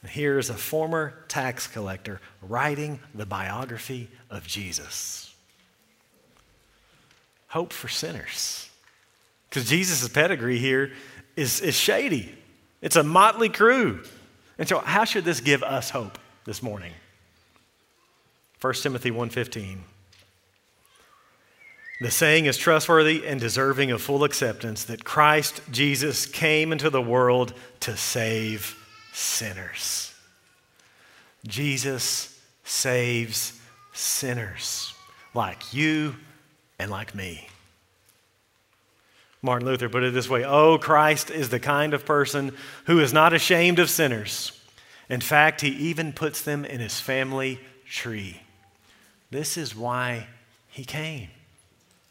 Here 0.08 0.38
is 0.38 0.50
a 0.50 0.54
former 0.54 1.14
tax 1.28 1.66
collector 1.66 2.20
writing 2.40 2.98
the 3.14 3.26
biography 3.26 4.08
of 4.30 4.46
Jesus. 4.46 5.32
Hope 7.48 7.72
for 7.72 7.88
sinners. 7.88 8.68
Because 9.48 9.68
Jesus' 9.68 10.08
pedigree 10.08 10.58
here 10.58 10.92
is, 11.36 11.60
is 11.60 11.76
shady, 11.76 12.34
it's 12.80 12.96
a 12.96 13.02
motley 13.02 13.48
crew. 13.48 14.02
And 14.58 14.68
so, 14.68 14.78
how 14.78 15.04
should 15.04 15.24
this 15.24 15.40
give 15.40 15.62
us 15.62 15.90
hope 15.90 16.18
this 16.44 16.62
morning? 16.62 16.92
1 18.60 18.74
Timothy 18.74 19.10
1:15 19.10 19.78
The 22.00 22.10
saying 22.10 22.46
is 22.46 22.56
trustworthy 22.56 23.26
and 23.26 23.40
deserving 23.40 23.90
of 23.90 24.02
full 24.02 24.24
acceptance 24.24 24.84
that 24.84 25.04
Christ 25.04 25.60
Jesus 25.70 26.26
came 26.26 26.72
into 26.72 26.90
the 26.90 27.02
world 27.02 27.54
to 27.80 27.96
save 27.96 28.81
sinners. 29.12 30.14
Jesus 31.46 32.40
saves 32.64 33.60
sinners 33.92 34.94
like 35.34 35.72
you 35.74 36.16
and 36.78 36.90
like 36.90 37.14
me. 37.14 37.48
Martin 39.42 39.66
Luther 39.66 39.88
put 39.88 40.04
it 40.04 40.14
this 40.14 40.28
way 40.28 40.44
Oh, 40.44 40.78
Christ 40.78 41.30
is 41.30 41.48
the 41.48 41.60
kind 41.60 41.94
of 41.94 42.06
person 42.06 42.52
who 42.86 43.00
is 43.00 43.12
not 43.12 43.32
ashamed 43.32 43.78
of 43.78 43.90
sinners. 43.90 44.58
In 45.08 45.20
fact, 45.20 45.60
he 45.60 45.68
even 45.68 46.12
puts 46.12 46.42
them 46.42 46.64
in 46.64 46.80
his 46.80 47.00
family 47.00 47.60
tree. 47.86 48.40
This 49.30 49.56
is 49.56 49.76
why 49.76 50.26
he 50.68 50.84
came. 50.84 51.28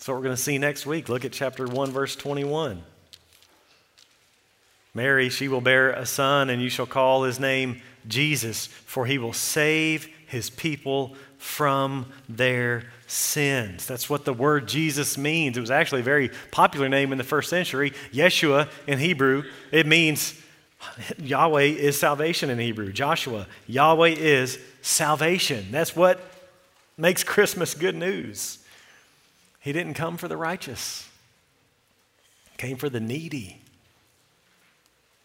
What 0.06 0.16
we're 0.16 0.24
going 0.24 0.36
to 0.36 0.42
see 0.42 0.58
next 0.58 0.88
week. 0.88 1.10
Look 1.10 1.26
at 1.26 1.32
chapter 1.32 1.68
1, 1.68 1.92
verse 1.92 2.16
21. 2.16 2.84
Mary, 4.94 5.30
she 5.30 5.48
will 5.48 5.62
bear 5.62 5.92
a 5.92 6.06
son, 6.06 6.50
and 6.50 6.62
you 6.62 6.70
shall 6.70 6.86
call 6.86 7.24
his 7.24 7.40
name 7.40 7.82
Jesus, 8.08 8.68
for 8.68 9.06
he 9.06 9.18
will 9.18 9.34
save 9.34 10.10
his 10.28 10.50
people 10.50 11.16
from 11.38 12.06
their 12.28 12.84
sins. 13.08 13.88
That's 13.88 14.10
what 14.10 14.26
the 14.26 14.34
word 14.34 14.68
Jesus 14.68 15.18
means. 15.18 15.58
It 15.58 15.62
was 15.62 15.72
actually 15.72 16.02
a 16.02 16.06
very 16.06 16.30
popular 16.52 16.90
name 16.90 17.12
in 17.12 17.18
the 17.18 17.24
first 17.24 17.50
century. 17.50 17.92
Yeshua 18.12 18.70
in 18.86 19.00
Hebrew, 19.00 19.44
it 19.72 19.88
means 19.88 20.40
Yahweh 21.18 21.64
is 21.64 22.00
salvation 22.00 22.50
in 22.50 22.60
Hebrew. 22.60 22.92
Joshua, 22.92 23.48
Yahweh 23.68 24.16
is 24.18 24.60
salvation. 24.82 25.68
That's 25.72 25.96
what 25.96 26.20
makes 26.98 27.24
Christmas 27.24 27.74
good 27.74 27.96
news. 27.96 28.60
He 29.60 29.74
didn't 29.74 29.94
come 29.94 30.18
for 30.18 30.28
the 30.28 30.38
righteous, 30.38 31.08
he 32.52 32.58
came 32.58 32.78
for 32.78 32.90
the 32.90 33.00
needy. 33.00 33.61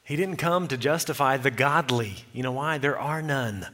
He 0.06 0.14
didn't 0.14 0.36
come 0.36 0.68
to 0.68 0.76
justify 0.76 1.36
the 1.36 1.50
godly. 1.50 2.14
You 2.32 2.44
know 2.44 2.52
why? 2.52 2.78
There 2.78 2.96
are 2.96 3.20
none. 3.20 3.66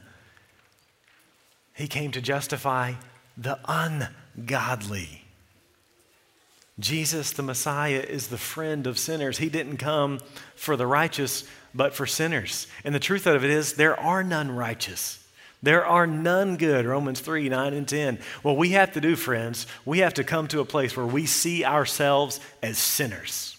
He 1.75 1.87
came 1.87 2.11
to 2.11 2.21
justify 2.21 2.93
the 3.37 3.59
ungodly. 3.67 5.25
Jesus, 6.79 7.31
the 7.33 7.43
Messiah, 7.43 7.99
is 7.99 8.27
the 8.27 8.39
friend 8.39 8.87
of 8.87 8.97
sinners. 8.97 9.37
He 9.37 9.47
didn't 9.47 9.77
come 9.77 10.19
for 10.55 10.75
the 10.75 10.87
righteous, 10.87 11.43
but 11.71 11.93
for 11.93 12.07
sinners. 12.07 12.65
And 12.83 12.95
the 12.95 12.99
truth 12.99 13.27
of 13.27 13.43
it 13.43 13.51
is, 13.51 13.73
there 13.73 13.99
are 13.99 14.23
none 14.23 14.49
righteous. 14.49 15.23
There 15.61 15.85
are 15.85 16.07
none 16.07 16.57
good. 16.57 16.87
Romans 16.87 17.19
3 17.19 17.47
9 17.47 17.73
and 17.75 17.87
10. 17.87 18.17
What 18.41 18.57
we 18.57 18.69
have 18.69 18.91
to 18.93 19.01
do, 19.01 19.15
friends, 19.15 19.67
we 19.85 19.99
have 19.99 20.15
to 20.15 20.23
come 20.23 20.47
to 20.47 20.61
a 20.61 20.65
place 20.65 20.97
where 20.97 21.05
we 21.05 21.27
see 21.27 21.63
ourselves 21.63 22.39
as 22.63 22.79
sinners. 22.79 23.52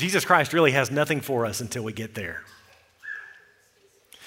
Jesus 0.00 0.24
Christ 0.24 0.52
really 0.52 0.72
has 0.72 0.90
nothing 0.90 1.20
for 1.20 1.44
us 1.44 1.60
until 1.60 1.84
we 1.84 1.92
get 1.92 2.14
there. 2.14 2.42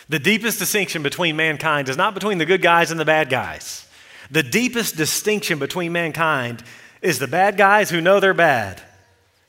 The 0.07 0.19
deepest 0.19 0.59
distinction 0.59 1.01
between 1.01 1.35
mankind 1.35 1.89
is 1.89 1.97
not 1.97 2.13
between 2.13 2.37
the 2.37 2.45
good 2.45 2.61
guys 2.61 2.91
and 2.91 2.99
the 2.99 3.05
bad 3.05 3.29
guys. 3.29 3.87
The 4.29 4.43
deepest 4.43 4.95
distinction 4.95 5.59
between 5.59 5.91
mankind 5.91 6.63
is 7.01 7.19
the 7.19 7.27
bad 7.27 7.57
guys 7.57 7.89
who 7.89 8.01
know 8.01 8.19
they're 8.19 8.33
bad 8.33 8.81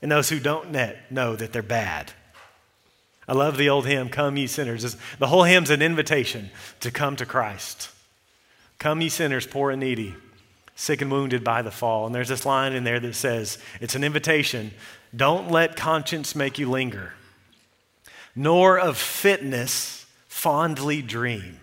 and 0.00 0.10
those 0.10 0.30
who 0.30 0.40
don't 0.40 0.72
know 1.10 1.36
that 1.36 1.52
they're 1.52 1.62
bad. 1.62 2.12
I 3.28 3.32
love 3.34 3.56
the 3.56 3.68
old 3.68 3.86
hymn, 3.86 4.08
Come 4.08 4.36
Ye 4.36 4.46
Sinners. 4.46 4.96
The 5.18 5.26
whole 5.26 5.44
hymn's 5.44 5.70
an 5.70 5.82
invitation 5.82 6.50
to 6.80 6.90
come 6.90 7.16
to 7.16 7.26
Christ. 7.26 7.90
Come, 8.78 9.00
ye 9.00 9.08
sinners, 9.08 9.46
poor 9.46 9.70
and 9.70 9.80
needy. 9.80 10.14
sick 10.76 11.00
and 11.00 11.10
wounded 11.10 11.44
by 11.44 11.62
the 11.62 11.70
fall. 11.70 12.06
And 12.06 12.14
there's 12.14 12.28
this 12.28 12.46
line 12.46 12.72
in 12.72 12.84
there 12.84 13.00
that 13.00 13.14
says, 13.14 13.58
it's 13.80 13.94
an 13.94 14.04
invitation 14.04 14.72
don't 15.14 15.50
let 15.50 15.76
conscience 15.76 16.34
make 16.34 16.58
you 16.58 16.70
linger, 16.70 17.12
nor 18.34 18.78
of 18.78 18.96
fitness 18.96 20.06
fondly 20.28 21.02
dream. 21.02 21.60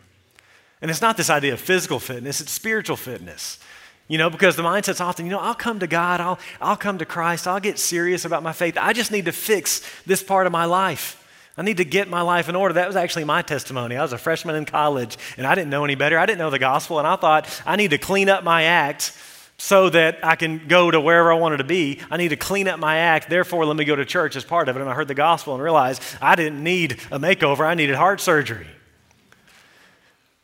And 0.82 0.90
it's 0.90 1.02
not 1.02 1.18
this 1.18 1.30
idea 1.30 1.54
of 1.54 1.60
physical 1.60 2.00
fitness, 2.00 2.42
it's 2.42 2.52
spiritual 2.52 2.98
fitness. 2.98 3.60
You 4.08 4.18
know, 4.18 4.30
because 4.30 4.58
the 4.58 4.64
mindset's 4.64 5.00
often, 5.00 5.26
you 5.26 5.32
know, 5.32 5.40
I'll 5.40 5.56
come 5.56 5.80
to 5.80 5.88
God, 5.88 6.20
I'll, 6.20 6.38
I'll 6.60 6.76
come 6.76 6.98
to 6.98 7.06
Christ, 7.06 7.48
I'll 7.48 7.62
get 7.62 7.80
serious 7.80 8.26
about 8.26 8.44
my 8.44 8.52
faith. 8.52 8.78
I 8.78 8.92
just 8.92 9.12
need 9.12 9.26
to 9.26 9.32
fix 9.32 9.82
this 10.06 10.22
part 10.22 10.48
of 10.48 10.52
my 10.52 10.66
life. 10.66 11.18
I 11.56 11.62
need 11.62 11.78
to 11.78 11.86
get 11.86 12.10
my 12.10 12.22
life 12.22 12.50
in 12.50 12.56
order. 12.56 12.74
That 12.74 12.88
was 12.88 12.96
actually 12.96 13.24
my 13.26 13.42
testimony. 13.42 13.96
I 13.96 14.02
was 14.02 14.14
a 14.14 14.18
freshman 14.18 14.56
in 14.56 14.66
college 14.66 15.18
and 15.38 15.46
I 15.46 15.54
didn't 15.56 15.70
know 15.70 15.86
any 15.86 15.96
better. 15.96 16.18
I 16.18 16.26
didn't 16.26 16.40
know 16.40 16.50
the 16.50 16.60
gospel, 16.60 17.00
and 17.00 17.08
I 17.08 17.16
thought 17.16 17.62
I 17.66 17.76
need 17.76 17.92
to 17.92 17.98
clean 17.98 18.30
up 18.30 18.44
my 18.44 18.64
act 18.64 19.14
so 19.62 19.92
that 19.92 20.18
I 20.24 20.36
can 20.36 20.68
go 20.68 20.90
to 20.90 21.00
wherever 21.00 21.32
I 21.32 21.36
wanted 21.36 21.58
to 21.58 21.64
be. 21.64 22.00
I 22.10 22.18
need 22.18 22.30
to 22.30 22.36
clean 22.36 22.68
up 22.68 22.80
my 22.80 22.98
act. 22.98 23.30
Therefore, 23.30 23.64
let 23.64 23.78
me 23.78 23.86
go 23.86 23.96
to 23.96 24.04
church 24.04 24.36
as 24.36 24.44
part 24.44 24.68
of 24.68 24.76
it. 24.76 24.82
And 24.82 24.90
I 24.90 24.96
heard 24.96 25.08
the 25.08 25.14
gospel 25.14 25.54
and 25.54 25.62
realized 25.62 26.02
I 26.20 26.36
didn't 26.36 26.64
need 26.64 26.94
a 27.12 27.20
makeover, 27.20 27.60
I 27.60 27.76
needed 27.76 27.96
heart 27.96 28.20
surgery. 28.22 28.66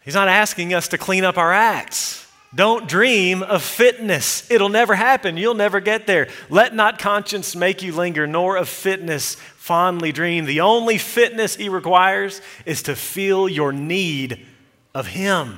He's 0.06 0.14
not 0.14 0.28
asking 0.28 0.76
us 0.76 0.90
to 0.90 1.00
clean 1.00 1.24
up 1.24 1.40
our 1.40 1.52
acts. 1.52 2.28
Don't 2.54 2.88
dream 2.88 3.42
of 3.42 3.64
fitness. 3.64 4.50
It'll 4.52 4.70
never 4.70 4.94
happen. 4.94 5.36
You'll 5.36 5.56
never 5.56 5.80
get 5.80 6.06
there. 6.06 6.30
Let 6.48 6.76
not 6.76 7.00
conscience 7.00 7.56
make 7.56 7.82
you 7.82 7.94
linger, 7.94 8.28
nor 8.28 8.56
of 8.56 8.70
fitness 8.70 9.34
fondly 9.34 10.12
dream. 10.12 10.46
The 10.46 10.62
only 10.62 11.00
fitness 11.00 11.56
he 11.56 11.70
requires 11.70 12.40
is 12.68 12.84
to 12.84 12.96
feel 12.96 13.50
your 13.50 13.74
need 13.74 14.46
of 14.94 15.08
him. 15.08 15.58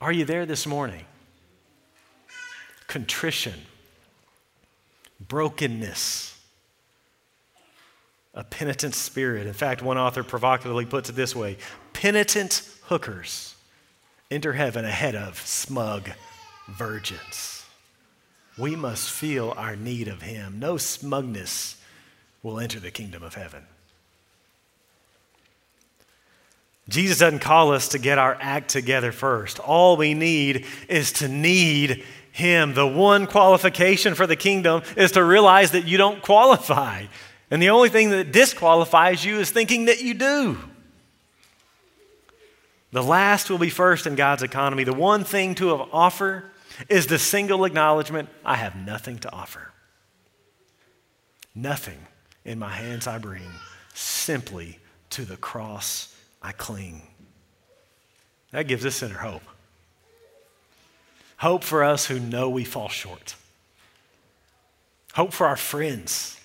Are 0.00 0.12
you 0.12 0.24
there 0.24 0.46
this 0.46 0.66
morning? 0.66 1.05
Contrition, 2.86 3.54
brokenness, 5.20 6.38
a 8.34 8.44
penitent 8.44 8.94
spirit. 8.94 9.46
In 9.46 9.54
fact, 9.54 9.82
one 9.82 9.98
author 9.98 10.22
provocatively 10.22 10.84
puts 10.84 11.08
it 11.08 11.16
this 11.16 11.34
way 11.34 11.56
penitent 11.92 12.68
hookers 12.84 13.54
enter 14.30 14.52
heaven 14.52 14.84
ahead 14.84 15.14
of 15.14 15.38
smug 15.40 16.10
virgins. 16.68 17.64
We 18.58 18.76
must 18.76 19.10
feel 19.10 19.54
our 19.56 19.76
need 19.76 20.08
of 20.08 20.22
Him. 20.22 20.58
No 20.58 20.76
smugness 20.76 21.80
will 22.42 22.60
enter 22.60 22.80
the 22.80 22.90
kingdom 22.90 23.22
of 23.22 23.34
heaven. 23.34 23.62
Jesus 26.88 27.18
doesn't 27.18 27.40
call 27.40 27.72
us 27.72 27.88
to 27.88 27.98
get 27.98 28.18
our 28.18 28.36
act 28.40 28.70
together 28.70 29.10
first. 29.10 29.58
All 29.58 29.96
we 29.96 30.14
need 30.14 30.66
is 30.88 31.12
to 31.14 31.28
need 31.28 32.04
Him. 32.36 32.74
The 32.74 32.86
one 32.86 33.26
qualification 33.26 34.14
for 34.14 34.26
the 34.26 34.36
kingdom 34.36 34.82
is 34.94 35.12
to 35.12 35.24
realize 35.24 35.70
that 35.70 35.86
you 35.86 35.96
don't 35.96 36.20
qualify. 36.20 37.06
And 37.50 37.62
the 37.62 37.70
only 37.70 37.88
thing 37.88 38.10
that 38.10 38.30
disqualifies 38.30 39.24
you 39.24 39.38
is 39.38 39.50
thinking 39.50 39.86
that 39.86 40.02
you 40.02 40.12
do. 40.12 40.58
The 42.92 43.02
last 43.02 43.48
will 43.48 43.56
be 43.56 43.70
first 43.70 44.06
in 44.06 44.16
God's 44.16 44.42
economy. 44.42 44.84
The 44.84 44.92
one 44.92 45.24
thing 45.24 45.54
to 45.54 45.70
offer 45.70 46.44
is 46.90 47.06
the 47.06 47.18
single 47.18 47.64
acknowledgement 47.64 48.28
I 48.44 48.56
have 48.56 48.76
nothing 48.76 49.18
to 49.20 49.32
offer. 49.32 49.72
Nothing 51.54 52.06
in 52.44 52.58
my 52.58 52.68
hands 52.68 53.06
I 53.06 53.16
bring, 53.16 53.48
simply 53.94 54.78
to 55.08 55.24
the 55.24 55.38
cross 55.38 56.14
I 56.42 56.52
cling. 56.52 57.00
That 58.50 58.68
gives 58.68 58.84
us 58.84 58.96
sinner 58.96 59.16
hope. 59.16 59.42
Hope 61.38 61.62
for 61.62 61.84
us 61.84 62.06
who 62.06 62.18
know 62.18 62.48
we 62.48 62.64
fall 62.64 62.88
short. 62.88 63.34
Hope 65.14 65.32
for 65.32 65.46
our 65.46 65.56
friends. 65.56 66.38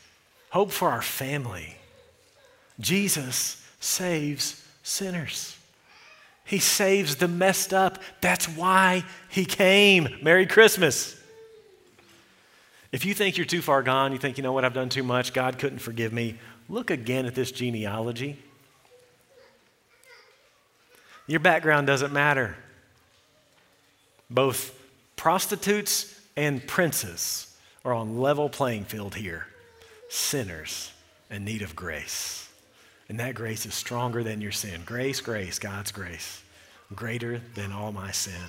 Hope 0.50 0.72
for 0.72 0.90
our 0.90 1.02
family. 1.02 1.76
Jesus 2.80 3.66
saves 3.80 4.66
sinners. 4.84 5.58
He 6.44 6.60
saves 6.60 7.16
the 7.16 7.28
messed 7.28 7.74
up. 7.74 8.00
That's 8.20 8.48
why 8.48 9.06
he 9.30 9.46
came. 9.46 10.18
Merry 10.22 10.46
Christmas. 10.46 11.18
If 12.92 13.06
you 13.06 13.14
think 13.14 13.38
you're 13.38 13.46
too 13.46 13.62
far 13.62 13.84
gone, 13.84 14.12
you 14.12 14.18
think, 14.18 14.38
you 14.38 14.44
know 14.44 14.52
what, 14.52 14.66
I've 14.66 14.74
done 14.74 14.90
too 14.90 15.04
much, 15.04 15.32
God 15.32 15.58
couldn't 15.58 15.80
forgive 15.80 16.12
me, 16.12 16.36
look 16.68 16.90
again 16.90 17.26
at 17.26 17.36
this 17.36 17.52
genealogy. 17.52 18.38
Your 21.28 21.40
background 21.40 21.88
doesn't 21.88 22.12
matter. 22.12 22.58
Both 24.30 24.78
prostitutes 25.22 26.20
and 26.36 26.66
princes 26.66 27.56
are 27.86 27.94
on 27.94 28.18
level 28.18 28.50
playing 28.50 28.84
field 28.84 29.14
here. 29.14 29.46
Sinners 30.10 30.92
in 31.30 31.46
need 31.46 31.62
of 31.62 31.76
grace. 31.76 32.50
And 33.08 33.20
that 33.20 33.36
grace 33.36 33.68
is 33.68 33.76
stronger 33.76 34.24
than 34.24 34.42
your 34.42 34.52
sin. 34.52 34.82
Grace, 34.84 35.22
grace, 35.22 35.60
God's 35.60 35.92
grace, 35.92 36.42
greater 36.96 37.40
than 37.54 37.72
all 37.72 37.92
my 37.92 38.10
sin. 38.10 38.42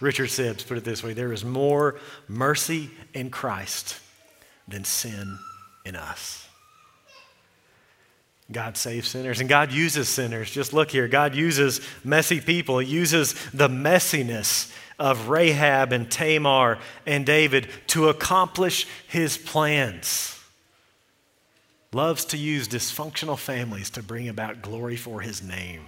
Richard 0.00 0.30
Sibbes 0.30 0.66
put 0.66 0.78
it 0.78 0.84
this 0.84 1.04
way 1.04 1.12
there 1.12 1.30
is 1.30 1.44
more 1.44 1.96
mercy 2.26 2.90
in 3.12 3.28
Christ 3.28 4.00
than 4.66 4.82
sin 4.82 5.38
in 5.84 5.94
us. 5.94 6.48
God 8.52 8.76
saves 8.76 9.08
sinners 9.08 9.40
and 9.40 9.48
God 9.48 9.72
uses 9.72 10.08
sinners. 10.08 10.50
Just 10.50 10.72
look 10.72 10.90
here. 10.90 11.08
God 11.08 11.34
uses 11.34 11.80
messy 12.04 12.40
people. 12.40 12.78
He 12.78 12.90
uses 12.90 13.34
the 13.52 13.68
messiness 13.68 14.72
of 14.98 15.28
Rahab 15.28 15.92
and 15.92 16.10
Tamar 16.10 16.78
and 17.06 17.24
David 17.24 17.68
to 17.88 18.08
accomplish 18.08 18.86
his 19.08 19.36
plans 19.38 20.34
loves 21.94 22.24
to 22.26 22.36
use 22.36 22.68
dysfunctional 22.68 23.38
families 23.38 23.88
to 23.90 24.02
bring 24.02 24.28
about 24.28 24.60
glory 24.62 24.96
for 24.96 25.20
his 25.20 25.42
name. 25.42 25.86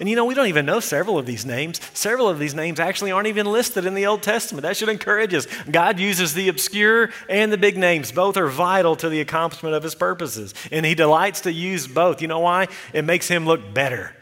And 0.00 0.08
you 0.08 0.16
know, 0.16 0.24
we 0.24 0.34
don't 0.34 0.46
even 0.46 0.66
know 0.66 0.80
several 0.80 1.18
of 1.18 1.26
these 1.26 1.44
names. 1.44 1.80
Several 1.92 2.28
of 2.28 2.38
these 2.38 2.54
names 2.54 2.78
actually 2.78 3.10
aren't 3.10 3.26
even 3.26 3.46
listed 3.46 3.84
in 3.84 3.94
the 3.94 4.06
Old 4.06 4.22
Testament. 4.22 4.62
That 4.62 4.76
should 4.76 4.88
encourage 4.88 5.34
us. 5.34 5.46
God 5.70 5.98
uses 5.98 6.34
the 6.34 6.48
obscure 6.48 7.10
and 7.28 7.52
the 7.52 7.58
big 7.58 7.76
names. 7.76 8.12
Both 8.12 8.36
are 8.36 8.48
vital 8.48 8.96
to 8.96 9.08
the 9.08 9.20
accomplishment 9.20 9.74
of 9.74 9.82
his 9.82 9.94
purposes. 9.94 10.54
And 10.70 10.86
he 10.86 10.94
delights 10.94 11.42
to 11.42 11.52
use 11.52 11.86
both. 11.86 12.22
You 12.22 12.28
know 12.28 12.40
why? 12.40 12.68
It 12.92 13.04
makes 13.04 13.28
him 13.28 13.44
look 13.44 13.74
better 13.74 14.14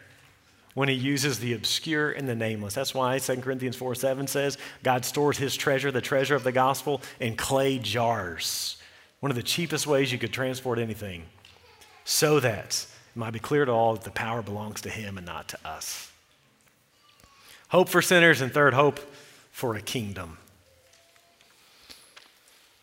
when 0.74 0.88
he 0.88 0.94
uses 0.94 1.38
the 1.38 1.54
obscure 1.54 2.10
and 2.10 2.28
the 2.28 2.34
nameless. 2.34 2.74
That's 2.74 2.94
why 2.94 3.18
2 3.18 3.36
Corinthians 3.36 3.76
4 3.76 3.94
7 3.94 4.26
says 4.26 4.58
God 4.82 5.04
stores 5.04 5.38
his 5.38 5.56
treasure, 5.56 5.90
the 5.90 6.00
treasure 6.00 6.34
of 6.34 6.44
the 6.44 6.52
gospel, 6.52 7.02
in 7.20 7.36
clay 7.36 7.78
jars 7.78 8.76
one 9.20 9.30
of 9.30 9.36
the 9.36 9.42
cheapest 9.42 9.86
ways 9.86 10.12
you 10.12 10.18
could 10.18 10.32
transport 10.32 10.78
anything, 10.78 11.24
so 12.04 12.38
that 12.40 12.86
it 13.16 13.18
might 13.18 13.32
be 13.32 13.38
clear 13.38 13.64
to 13.64 13.72
all 13.72 13.94
that 13.94 14.04
the 14.04 14.10
power 14.10 14.42
belongs 14.42 14.82
to 14.82 14.90
Him 14.90 15.16
and 15.16 15.24
not 15.24 15.48
to 15.48 15.58
us. 15.66 16.12
Hope 17.70 17.88
for 17.88 18.02
sinners, 18.02 18.42
and 18.42 18.52
third, 18.52 18.74
hope 18.74 19.00
for 19.52 19.74
a 19.74 19.80
kingdom. 19.80 20.36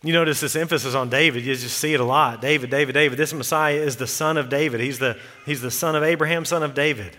You 0.02 0.12
notice 0.12 0.39
this 0.39 0.56
emphasis 0.56 0.96
on 0.96 1.12
David. 1.12 1.46
You 1.46 1.54
just 1.54 1.78
see 1.78 1.93
it 1.93 2.00
a 2.00 2.04
lot. 2.04 2.41
David, 2.41 2.72
David, 2.72 2.93
David. 2.93 3.19
This 3.19 3.32
Messiah 3.32 3.76
is 3.76 3.98
the 3.98 4.08
son 4.08 4.38
of 4.38 4.50
David. 4.50 4.82
He's 4.82 4.98
the, 4.98 5.19
he's 5.46 5.62
the 5.62 5.69
son 5.69 5.96
of 5.96 6.02
Abraham, 6.02 6.46
son 6.46 6.63
of 6.63 6.74
David. 6.74 7.15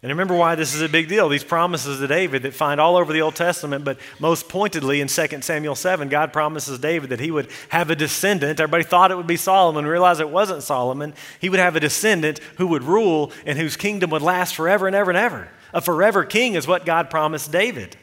And 0.00 0.10
remember 0.10 0.36
why 0.36 0.54
this 0.54 0.76
is 0.76 0.80
a 0.80 0.88
big 0.88 1.08
deal. 1.08 1.28
These 1.28 1.42
promises 1.42 1.98
to 1.98 2.06
David 2.06 2.44
that 2.44 2.54
find 2.54 2.80
all 2.80 2.96
over 2.96 3.12
the 3.12 3.22
Old 3.22 3.34
Testament, 3.34 3.84
but 3.84 3.98
most 4.20 4.48
pointedly 4.48 5.00
in 5.00 5.08
2 5.08 5.42
Samuel 5.42 5.74
7, 5.74 6.08
God 6.08 6.32
promises 6.32 6.78
David 6.78 7.10
that 7.10 7.18
he 7.18 7.32
would 7.32 7.48
have 7.70 7.90
a 7.90 7.96
descendant. 7.96 8.60
Everybody 8.60 8.84
thought 8.84 9.10
it 9.10 9.16
would 9.16 9.26
be 9.26 9.36
Solomon, 9.36 9.84
realized 9.84 10.20
it 10.20 10.28
wasn't 10.28 10.62
Solomon. 10.62 11.14
He 11.40 11.48
would 11.48 11.58
have 11.58 11.74
a 11.74 11.80
descendant 11.80 12.38
who 12.58 12.68
would 12.68 12.84
rule 12.84 13.32
and 13.44 13.58
whose 13.58 13.76
kingdom 13.76 14.10
would 14.10 14.22
last 14.22 14.54
forever 14.54 14.86
and 14.86 14.94
ever 14.94 15.10
and 15.10 15.18
ever. 15.18 15.48
A 15.74 15.80
forever 15.80 16.24
king 16.24 16.54
is 16.54 16.68
what 16.68 16.86
God 16.86 17.10
promised 17.10 17.50
David. 17.50 17.96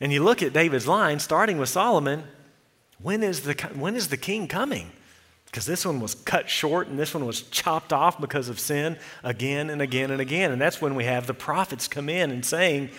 And 0.00 0.14
you 0.14 0.24
look 0.24 0.42
at 0.42 0.54
David's 0.54 0.88
line, 0.88 1.18
starting 1.18 1.58
with 1.58 1.68
Solomon, 1.68 2.24
when 3.02 3.22
is 3.22 3.42
the, 3.42 3.52
when 3.74 3.96
is 3.96 4.08
the 4.08 4.16
king 4.16 4.48
coming? 4.48 4.92
Because 5.50 5.66
this 5.66 5.84
one 5.84 5.98
was 5.98 6.14
cut 6.14 6.48
short 6.48 6.86
and 6.86 6.98
this 6.98 7.12
one 7.12 7.26
was 7.26 7.42
chopped 7.42 7.92
off 7.92 8.20
because 8.20 8.48
of 8.48 8.60
sin 8.60 8.96
again 9.24 9.68
and 9.68 9.82
again 9.82 10.12
and 10.12 10.20
again. 10.20 10.52
And 10.52 10.60
that's 10.60 10.80
when 10.80 10.94
we 10.94 11.04
have 11.04 11.26
the 11.26 11.34
prophets 11.34 11.88
come 11.88 12.08
in 12.08 12.30
and 12.30 12.44
saying, 12.44 12.90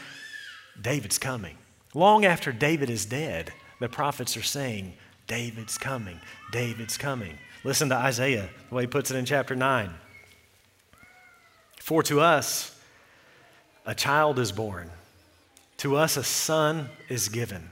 David's 0.80 1.18
coming. 1.18 1.58
Long 1.94 2.26
after 2.26 2.52
David 2.52 2.90
is 2.90 3.06
dead, 3.06 3.54
the 3.80 3.88
prophets 3.88 4.36
are 4.36 4.44
saying, 4.44 4.94
David's 5.28 5.78
coming. 5.78 6.20
David's 6.52 6.98
coming. 6.98 7.38
Listen 7.64 7.88
to 7.90 7.96
Isaiah, 7.96 8.50
the 8.70 8.76
way 8.76 8.84
he 8.84 8.88
puts 8.88 9.12
it 9.12 9.18
in 9.18 9.24
chapter 9.24 9.56
9. 9.56 9.94
For 11.78 12.04
to 12.04 12.20
us 12.20 12.78
a 13.86 13.96
child 13.96 14.40
is 14.40 14.52
born, 14.52 14.90
to 15.78 15.96
us 15.96 16.18
a 16.18 16.24
son 16.24 16.90
is 17.08 17.30
given. 17.30 17.72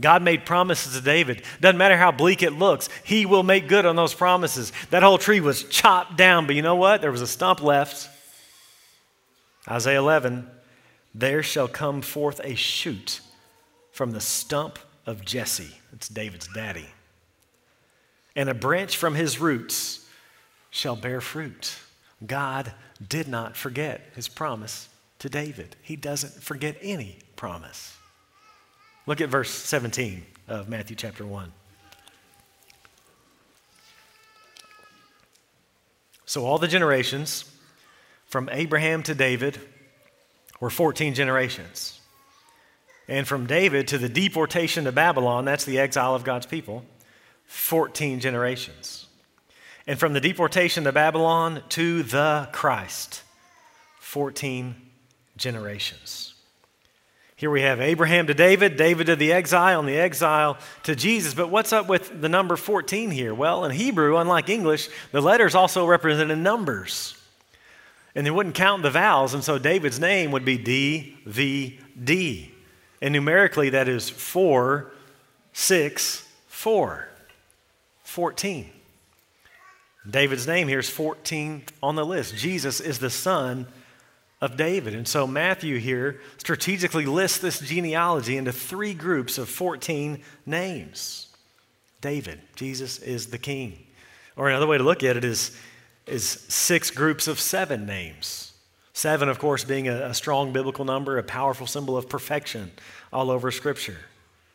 God 0.00 0.22
made 0.22 0.46
promises 0.46 0.94
to 0.94 1.00
David. 1.00 1.42
Doesn't 1.60 1.78
matter 1.78 1.96
how 1.96 2.12
bleak 2.12 2.42
it 2.42 2.52
looks, 2.52 2.88
he 3.04 3.26
will 3.26 3.42
make 3.42 3.68
good 3.68 3.84
on 3.84 3.96
those 3.96 4.14
promises. 4.14 4.72
That 4.90 5.02
whole 5.02 5.18
tree 5.18 5.40
was 5.40 5.64
chopped 5.64 6.16
down, 6.16 6.46
but 6.46 6.54
you 6.54 6.62
know 6.62 6.76
what? 6.76 7.00
There 7.00 7.10
was 7.10 7.22
a 7.22 7.26
stump 7.26 7.62
left. 7.62 8.08
Isaiah 9.68 9.98
11 9.98 10.48
There 11.14 11.42
shall 11.42 11.68
come 11.68 12.00
forth 12.00 12.40
a 12.44 12.54
shoot 12.54 13.20
from 13.90 14.12
the 14.12 14.20
stump 14.20 14.78
of 15.06 15.24
Jesse. 15.24 15.78
It's 15.92 16.08
David's 16.08 16.48
daddy. 16.54 16.86
And 18.36 18.48
a 18.48 18.54
branch 18.54 18.96
from 18.96 19.16
his 19.16 19.40
roots 19.40 20.06
shall 20.70 20.94
bear 20.94 21.20
fruit. 21.20 21.76
God 22.24 22.72
did 23.06 23.26
not 23.26 23.56
forget 23.56 24.12
his 24.14 24.28
promise 24.28 24.88
to 25.18 25.28
David. 25.28 25.74
He 25.82 25.96
doesn't 25.96 26.34
forget 26.34 26.76
any 26.80 27.18
promise. 27.34 27.97
Look 29.08 29.22
at 29.22 29.30
verse 29.30 29.50
17 29.50 30.22
of 30.48 30.68
Matthew 30.68 30.94
chapter 30.94 31.24
1. 31.26 31.50
So, 36.26 36.44
all 36.44 36.58
the 36.58 36.68
generations 36.68 37.50
from 38.26 38.50
Abraham 38.52 39.02
to 39.04 39.14
David 39.14 39.58
were 40.60 40.68
14 40.68 41.14
generations. 41.14 42.00
And 43.08 43.26
from 43.26 43.46
David 43.46 43.88
to 43.88 43.96
the 43.96 44.10
deportation 44.10 44.84
to 44.84 44.92
Babylon, 44.92 45.46
that's 45.46 45.64
the 45.64 45.78
exile 45.78 46.14
of 46.14 46.22
God's 46.22 46.44
people, 46.44 46.84
14 47.46 48.20
generations. 48.20 49.06
And 49.86 49.98
from 49.98 50.12
the 50.12 50.20
deportation 50.20 50.84
to 50.84 50.92
Babylon 50.92 51.62
to 51.70 52.02
the 52.02 52.50
Christ, 52.52 53.22
14 54.00 54.76
generations. 55.38 56.34
Here 57.38 57.52
we 57.52 57.62
have 57.62 57.80
Abraham 57.80 58.26
to 58.26 58.34
David, 58.34 58.76
David 58.76 59.06
to 59.06 59.14
the 59.14 59.32
exile, 59.32 59.78
and 59.78 59.88
the 59.88 59.96
exile 59.96 60.58
to 60.82 60.96
Jesus. 60.96 61.34
But 61.34 61.50
what's 61.50 61.72
up 61.72 61.88
with 61.88 62.20
the 62.20 62.28
number 62.28 62.56
14 62.56 63.12
here? 63.12 63.32
Well, 63.32 63.64
in 63.64 63.70
Hebrew, 63.70 64.16
unlike 64.16 64.48
English, 64.48 64.88
the 65.12 65.20
letters 65.20 65.54
also 65.54 65.86
represented 65.86 66.36
numbers. 66.38 67.16
And 68.16 68.26
they 68.26 68.32
wouldn't 68.32 68.56
count 68.56 68.82
the 68.82 68.90
vowels, 68.90 69.34
and 69.34 69.44
so 69.44 69.56
David's 69.56 70.00
name 70.00 70.32
would 70.32 70.44
be 70.44 70.58
D 70.58 71.16
V 71.26 71.78
D. 72.02 72.50
And 73.00 73.12
numerically, 73.12 73.70
that 73.70 73.86
is 73.86 74.10
4, 74.10 74.90
6, 75.52 76.28
4. 76.48 77.08
14. 78.02 78.70
David's 80.10 80.48
name 80.48 80.66
here 80.66 80.80
is 80.80 80.90
14 80.90 81.62
on 81.84 81.94
the 81.94 82.04
list. 82.04 82.34
Jesus 82.34 82.80
is 82.80 82.98
the 82.98 83.10
son 83.10 83.68
of 84.40 84.56
David. 84.56 84.94
And 84.94 85.06
so 85.06 85.26
Matthew 85.26 85.78
here 85.78 86.20
strategically 86.38 87.06
lists 87.06 87.38
this 87.38 87.60
genealogy 87.60 88.36
into 88.36 88.52
three 88.52 88.94
groups 88.94 89.38
of 89.38 89.48
14 89.48 90.22
names. 90.46 91.28
David, 92.00 92.40
Jesus 92.54 92.98
is 93.00 93.28
the 93.28 93.38
king. 93.38 93.86
Or 94.36 94.48
another 94.48 94.66
way 94.66 94.78
to 94.78 94.84
look 94.84 95.02
at 95.02 95.16
it 95.16 95.24
is, 95.24 95.56
is 96.06 96.24
six 96.24 96.90
groups 96.90 97.26
of 97.26 97.40
seven 97.40 97.86
names. 97.86 98.52
Seven, 98.92 99.28
of 99.28 99.38
course, 99.38 99.64
being 99.64 99.88
a, 99.88 100.06
a 100.06 100.14
strong 100.14 100.52
biblical 100.52 100.84
number, 100.84 101.18
a 101.18 101.22
powerful 101.22 101.66
symbol 101.66 101.96
of 101.96 102.08
perfection 102.08 102.70
all 103.12 103.30
over 103.30 103.50
Scripture. 103.50 103.98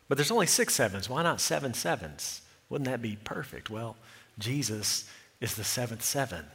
But 0.07 0.17
there's 0.17 0.31
only 0.31 0.47
six 0.47 0.73
sevens. 0.73 1.09
Why 1.09 1.23
not 1.23 1.41
seven 1.41 1.73
sevens? 1.73 2.41
Wouldn't 2.69 2.89
that 2.89 3.01
be 3.01 3.17
perfect? 3.23 3.69
Well, 3.69 3.97
Jesus 4.39 5.09
is 5.41 5.55
the 5.55 5.63
seventh 5.63 6.03
seven. 6.03 6.45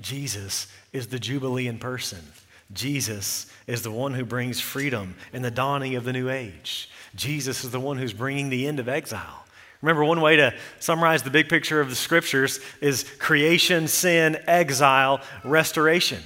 Jesus 0.00 0.68
is 0.92 1.08
the 1.08 1.18
Jubilee 1.18 1.66
in 1.66 1.78
person. 1.78 2.20
Jesus 2.72 3.46
is 3.66 3.82
the 3.82 3.90
one 3.90 4.14
who 4.14 4.24
brings 4.24 4.60
freedom 4.60 5.14
and 5.32 5.44
the 5.44 5.50
dawning 5.50 5.94
of 5.94 6.04
the 6.04 6.12
new 6.12 6.28
age. 6.28 6.90
Jesus 7.14 7.64
is 7.64 7.70
the 7.70 7.80
one 7.80 7.98
who's 7.98 8.12
bringing 8.12 8.50
the 8.50 8.66
end 8.66 8.78
of 8.78 8.88
exile. 8.88 9.44
Remember, 9.80 10.04
one 10.04 10.20
way 10.20 10.36
to 10.36 10.54
summarize 10.80 11.22
the 11.22 11.30
big 11.30 11.48
picture 11.48 11.80
of 11.80 11.88
the 11.88 11.94
scriptures 11.94 12.60
is 12.80 13.04
creation, 13.18 13.86
sin, 13.86 14.36
exile, 14.46 15.20
restoration. 15.44 16.22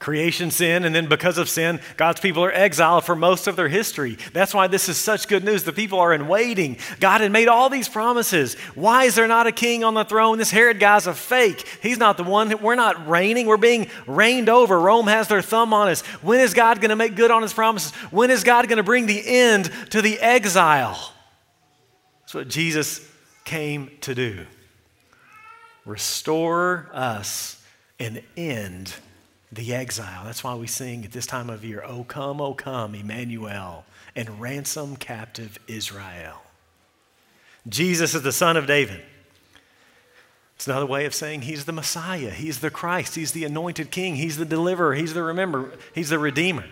Creation 0.00 0.50
sin, 0.50 0.86
and 0.86 0.94
then 0.94 1.10
because 1.10 1.36
of 1.36 1.46
sin, 1.46 1.78
God's 1.98 2.20
people 2.20 2.42
are 2.42 2.50
exiled 2.50 3.04
for 3.04 3.14
most 3.14 3.46
of 3.46 3.54
their 3.54 3.68
history. 3.68 4.16
That's 4.32 4.54
why 4.54 4.66
this 4.66 4.88
is 4.88 4.96
such 4.96 5.28
good 5.28 5.44
news. 5.44 5.64
The 5.64 5.74
people 5.74 6.00
are 6.00 6.14
in 6.14 6.26
waiting. 6.26 6.78
God 7.00 7.20
had 7.20 7.30
made 7.30 7.48
all 7.48 7.68
these 7.68 7.86
promises. 7.86 8.54
Why 8.74 9.04
is 9.04 9.14
there 9.14 9.28
not 9.28 9.46
a 9.46 9.52
king 9.52 9.84
on 9.84 9.92
the 9.92 10.04
throne? 10.04 10.38
This 10.38 10.50
Herod 10.50 10.80
guy's 10.80 11.06
a 11.06 11.12
fake. 11.12 11.68
He's 11.82 11.98
not 11.98 12.16
the 12.16 12.24
one. 12.24 12.62
We're 12.62 12.76
not 12.76 13.08
reigning. 13.08 13.46
We're 13.46 13.58
being 13.58 13.88
reigned 14.06 14.48
over. 14.48 14.80
Rome 14.80 15.06
has 15.06 15.28
their 15.28 15.42
thumb 15.42 15.74
on 15.74 15.88
us. 15.88 16.00
When 16.22 16.40
is 16.40 16.54
God 16.54 16.80
going 16.80 16.88
to 16.88 16.96
make 16.96 17.14
good 17.14 17.30
on 17.30 17.42
his 17.42 17.52
promises? 17.52 17.92
When 18.10 18.30
is 18.30 18.42
God 18.42 18.68
going 18.68 18.78
to 18.78 18.82
bring 18.82 19.04
the 19.04 19.22
end 19.22 19.70
to 19.90 20.00
the 20.00 20.18
exile? 20.18 21.12
That's 22.22 22.32
what 22.32 22.48
Jesus 22.48 23.06
came 23.44 23.90
to 24.00 24.14
do 24.14 24.46
restore 25.84 26.88
us 26.92 27.62
and 27.98 28.22
end 28.36 28.94
the 29.52 29.74
exile. 29.74 30.24
That's 30.24 30.44
why 30.44 30.54
we 30.54 30.66
sing 30.66 31.04
at 31.04 31.12
this 31.12 31.26
time 31.26 31.50
of 31.50 31.64
year, 31.64 31.82
O 31.84 32.04
come, 32.04 32.40
O 32.40 32.54
come, 32.54 32.94
Emmanuel, 32.94 33.84
and 34.14 34.40
ransom 34.40 34.96
captive 34.96 35.58
Israel. 35.66 36.42
Jesus 37.68 38.14
is 38.14 38.22
the 38.22 38.32
son 38.32 38.56
of 38.56 38.66
David. 38.66 39.02
It's 40.56 40.66
another 40.66 40.86
way 40.86 41.06
of 41.06 41.14
saying 41.14 41.42
he's 41.42 41.64
the 41.64 41.72
Messiah, 41.72 42.30
he's 42.30 42.60
the 42.60 42.70
Christ, 42.70 43.14
he's 43.14 43.32
the 43.32 43.44
anointed 43.44 43.90
king, 43.90 44.16
he's 44.16 44.36
the 44.36 44.44
deliverer, 44.44 44.94
he's 44.94 45.14
the 45.14 45.22
remember, 45.22 45.72
he's 45.94 46.10
the 46.10 46.18
redeemer. 46.18 46.66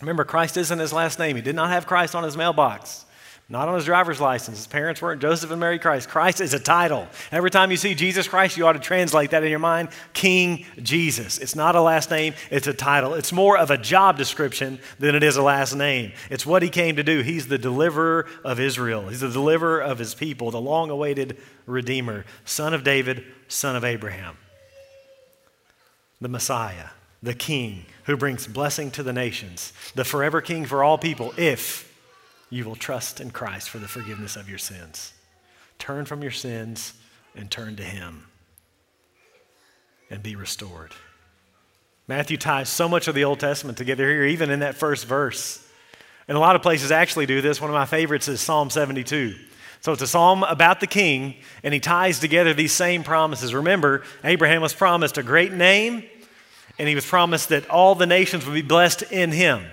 Remember, 0.00 0.24
Christ 0.24 0.56
isn't 0.56 0.78
his 0.78 0.92
last 0.92 1.18
name. 1.18 1.36
He 1.36 1.42
did 1.42 1.54
not 1.54 1.70
have 1.70 1.86
Christ 1.86 2.14
on 2.14 2.24
his 2.24 2.36
mailbox 2.36 3.04
not 3.52 3.68
on 3.68 3.74
his 3.74 3.84
driver's 3.84 4.18
license. 4.18 4.56
His 4.56 4.66
parents 4.66 5.02
weren't 5.02 5.20
Joseph 5.20 5.50
and 5.50 5.60
Mary 5.60 5.78
Christ. 5.78 6.08
Christ 6.08 6.40
is 6.40 6.54
a 6.54 6.58
title. 6.58 7.06
Every 7.30 7.50
time 7.50 7.70
you 7.70 7.76
see 7.76 7.94
Jesus 7.94 8.26
Christ, 8.26 8.56
you 8.56 8.66
ought 8.66 8.72
to 8.72 8.78
translate 8.78 9.32
that 9.32 9.44
in 9.44 9.50
your 9.50 9.58
mind 9.58 9.90
King 10.14 10.64
Jesus. 10.82 11.36
It's 11.36 11.54
not 11.54 11.76
a 11.76 11.82
last 11.82 12.10
name, 12.10 12.32
it's 12.50 12.66
a 12.66 12.72
title. 12.72 13.12
It's 13.12 13.30
more 13.30 13.58
of 13.58 13.70
a 13.70 13.76
job 13.76 14.16
description 14.16 14.78
than 14.98 15.14
it 15.14 15.22
is 15.22 15.36
a 15.36 15.42
last 15.42 15.74
name. 15.74 16.12
It's 16.30 16.46
what 16.46 16.62
he 16.62 16.70
came 16.70 16.96
to 16.96 17.02
do. 17.02 17.20
He's 17.20 17.48
the 17.48 17.58
deliverer 17.58 18.26
of 18.42 18.58
Israel, 18.58 19.08
he's 19.08 19.20
the 19.20 19.28
deliverer 19.28 19.82
of 19.82 19.98
his 19.98 20.14
people, 20.14 20.50
the 20.50 20.58
long 20.58 20.88
awaited 20.88 21.36
Redeemer, 21.66 22.24
son 22.46 22.72
of 22.72 22.82
David, 22.82 23.22
son 23.48 23.76
of 23.76 23.84
Abraham, 23.84 24.38
the 26.22 26.28
Messiah. 26.28 26.88
The 27.24 27.34
King 27.34 27.84
who 28.06 28.16
brings 28.16 28.48
blessing 28.48 28.90
to 28.92 29.04
the 29.04 29.12
nations, 29.12 29.72
the 29.94 30.04
forever 30.04 30.40
King 30.40 30.64
for 30.64 30.82
all 30.82 30.98
people, 30.98 31.32
if 31.36 31.91
you 32.52 32.66
will 32.66 32.76
trust 32.76 33.18
in 33.18 33.30
Christ 33.30 33.70
for 33.70 33.78
the 33.78 33.88
forgiveness 33.88 34.36
of 34.36 34.46
your 34.46 34.58
sins. 34.58 35.14
Turn 35.78 36.04
from 36.04 36.20
your 36.20 36.30
sins 36.30 36.92
and 37.34 37.50
turn 37.50 37.76
to 37.76 37.82
Him 37.82 38.26
and 40.10 40.22
be 40.22 40.36
restored. 40.36 40.92
Matthew 42.06 42.36
ties 42.36 42.68
so 42.68 42.90
much 42.90 43.08
of 43.08 43.14
the 43.14 43.24
Old 43.24 43.40
Testament 43.40 43.78
together 43.78 44.06
here, 44.06 44.26
even 44.26 44.50
in 44.50 44.60
that 44.60 44.74
first 44.74 45.06
verse. 45.06 45.66
And 46.28 46.36
a 46.36 46.40
lot 46.40 46.54
of 46.54 46.60
places 46.60 46.92
actually 46.92 47.24
do 47.24 47.40
this. 47.40 47.58
One 47.58 47.70
of 47.70 47.74
my 47.74 47.86
favorites 47.86 48.28
is 48.28 48.42
Psalm 48.42 48.68
72. 48.68 49.34
So 49.80 49.92
it's 49.92 50.02
a 50.02 50.06
psalm 50.06 50.42
about 50.42 50.80
the 50.80 50.86
king, 50.86 51.36
and 51.62 51.72
he 51.72 51.80
ties 51.80 52.18
together 52.18 52.52
these 52.52 52.72
same 52.72 53.02
promises. 53.02 53.54
Remember, 53.54 54.02
Abraham 54.24 54.60
was 54.60 54.74
promised 54.74 55.16
a 55.16 55.22
great 55.22 55.52
name, 55.52 56.04
and 56.78 56.86
he 56.86 56.94
was 56.94 57.06
promised 57.06 57.48
that 57.48 57.70
all 57.70 57.94
the 57.94 58.06
nations 58.06 58.44
would 58.44 58.54
be 58.54 58.60
blessed 58.60 59.04
in 59.10 59.32
him. 59.32 59.64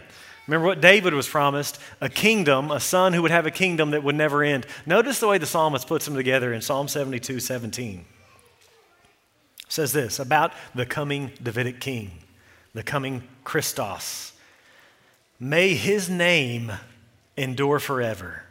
Remember 0.50 0.66
what 0.66 0.82
David 0.82 1.14
was 1.14 1.30
promised 1.30 1.80
a 2.02 2.10
kingdom, 2.10 2.72
a 2.72 2.80
son 2.80 3.14
who 3.14 3.22
would 3.22 3.30
have 3.30 3.46
a 3.46 3.52
kingdom 3.52 3.92
that 3.92 4.04
would 4.04 4.16
never 4.16 4.42
end. 4.42 4.66
Notice 4.84 5.20
the 5.20 5.28
way 5.28 5.38
the 5.38 5.46
psalmist 5.46 5.86
puts 5.86 6.06
them 6.06 6.16
together 6.16 6.52
in 6.52 6.62
Psalm 6.62 6.88
72 6.88 7.40
17. 7.40 8.00
It 8.00 8.06
says 9.68 9.94
this 9.94 10.18
about 10.18 10.52
the 10.74 10.88
coming 10.88 11.30
Davidic 11.44 11.80
king, 11.80 12.10
the 12.74 12.82
coming 12.82 13.26
Christos. 13.44 14.34
May 15.40 15.76
his 15.76 16.10
name 16.10 16.72
endure 17.38 17.78
forever, 17.78 18.42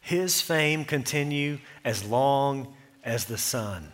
his 0.00 0.40
fame 0.40 0.84
continue 0.84 1.60
as 1.84 2.04
long 2.04 2.74
as 3.04 3.26
the 3.26 3.38
sun. 3.38 3.92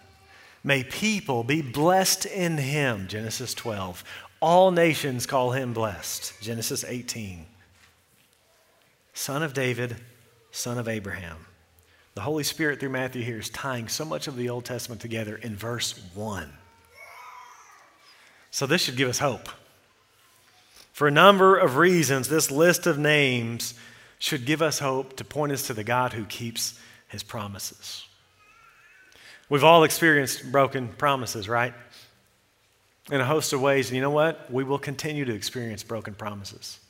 May 0.65 0.85
people 0.85 1.45
be 1.45 1.61
blessed 1.61 2.25
in 2.25 2.57
him, 2.57 3.09
Genesis 3.09 3.53
12. 3.53 4.03
All 4.47 4.71
nations 4.71 5.27
call 5.27 5.51
him 5.51 5.73
blessed. 5.73 6.41
Genesis 6.41 6.85
18. 6.85 7.47
Son 9.13 9.43
of 9.43 9.53
David, 9.53 9.97
son 10.53 10.79
of 10.79 10.87
Abraham. 10.87 11.47
The 12.15 12.21
Holy 12.21 12.45
Spirit, 12.45 12.79
through 12.79 12.91
Matthew, 12.91 13.25
here 13.25 13.41
is 13.41 13.51
tying 13.51 13.89
so 13.89 14.05
much 14.05 14.29
of 14.29 14.37
the 14.37 14.49
Old 14.49 14.65
Testament 14.65 15.01
together 15.01 15.35
in 15.35 15.57
verse 15.57 16.01
1. 16.15 16.49
So 18.53 18.67
this 18.67 18.83
should 18.83 18.97
give 18.97 19.09
us 19.09 19.19
hope. 19.19 19.49
For 20.93 21.09
a 21.09 21.11
number 21.11 21.57
of 21.57 21.77
reasons, 21.77 22.29
this 22.29 22.49
list 22.49 22.87
of 22.87 23.01
names 23.01 23.75
should 24.21 24.47
give 24.47 24.63
us 24.63 24.79
hope 24.79 25.17
to 25.17 25.25
point 25.25 25.51
us 25.51 25.67
to 25.67 25.75
the 25.75 25.83
God 25.83 26.13
who 26.13 26.25
keeps 26.25 26.79
his 27.09 27.25
promises. 27.25 28.07
We've 29.49 29.65
all 29.65 29.83
experienced 29.83 30.53
broken 30.53 30.87
promises, 30.87 31.49
right? 31.49 31.75
In 33.11 33.21
a 33.21 33.25
host 33.25 33.53
of 33.53 33.61
ways. 33.61 33.89
And 33.89 33.97
you 33.97 34.03
know 34.03 34.11
what? 34.11 34.51
We 34.53 34.65
will 34.65 34.79
continue 34.79 35.25
to 35.25 35.35
experience 35.35 35.83
broken 35.83 36.15
promises. 36.15 36.81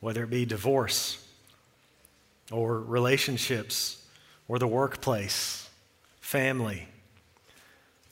Whether 0.00 0.22
it 0.22 0.30
be 0.30 0.44
divorce 0.44 1.26
or 2.52 2.80
relationships 2.80 4.04
or 4.46 4.58
the 4.58 4.68
workplace, 4.68 5.68
family. 6.20 6.86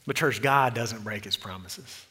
But, 0.06 0.16
church, 0.16 0.42
God 0.42 0.74
doesn't 0.74 1.04
break 1.04 1.24
his 1.24 1.36
promises 1.36 2.06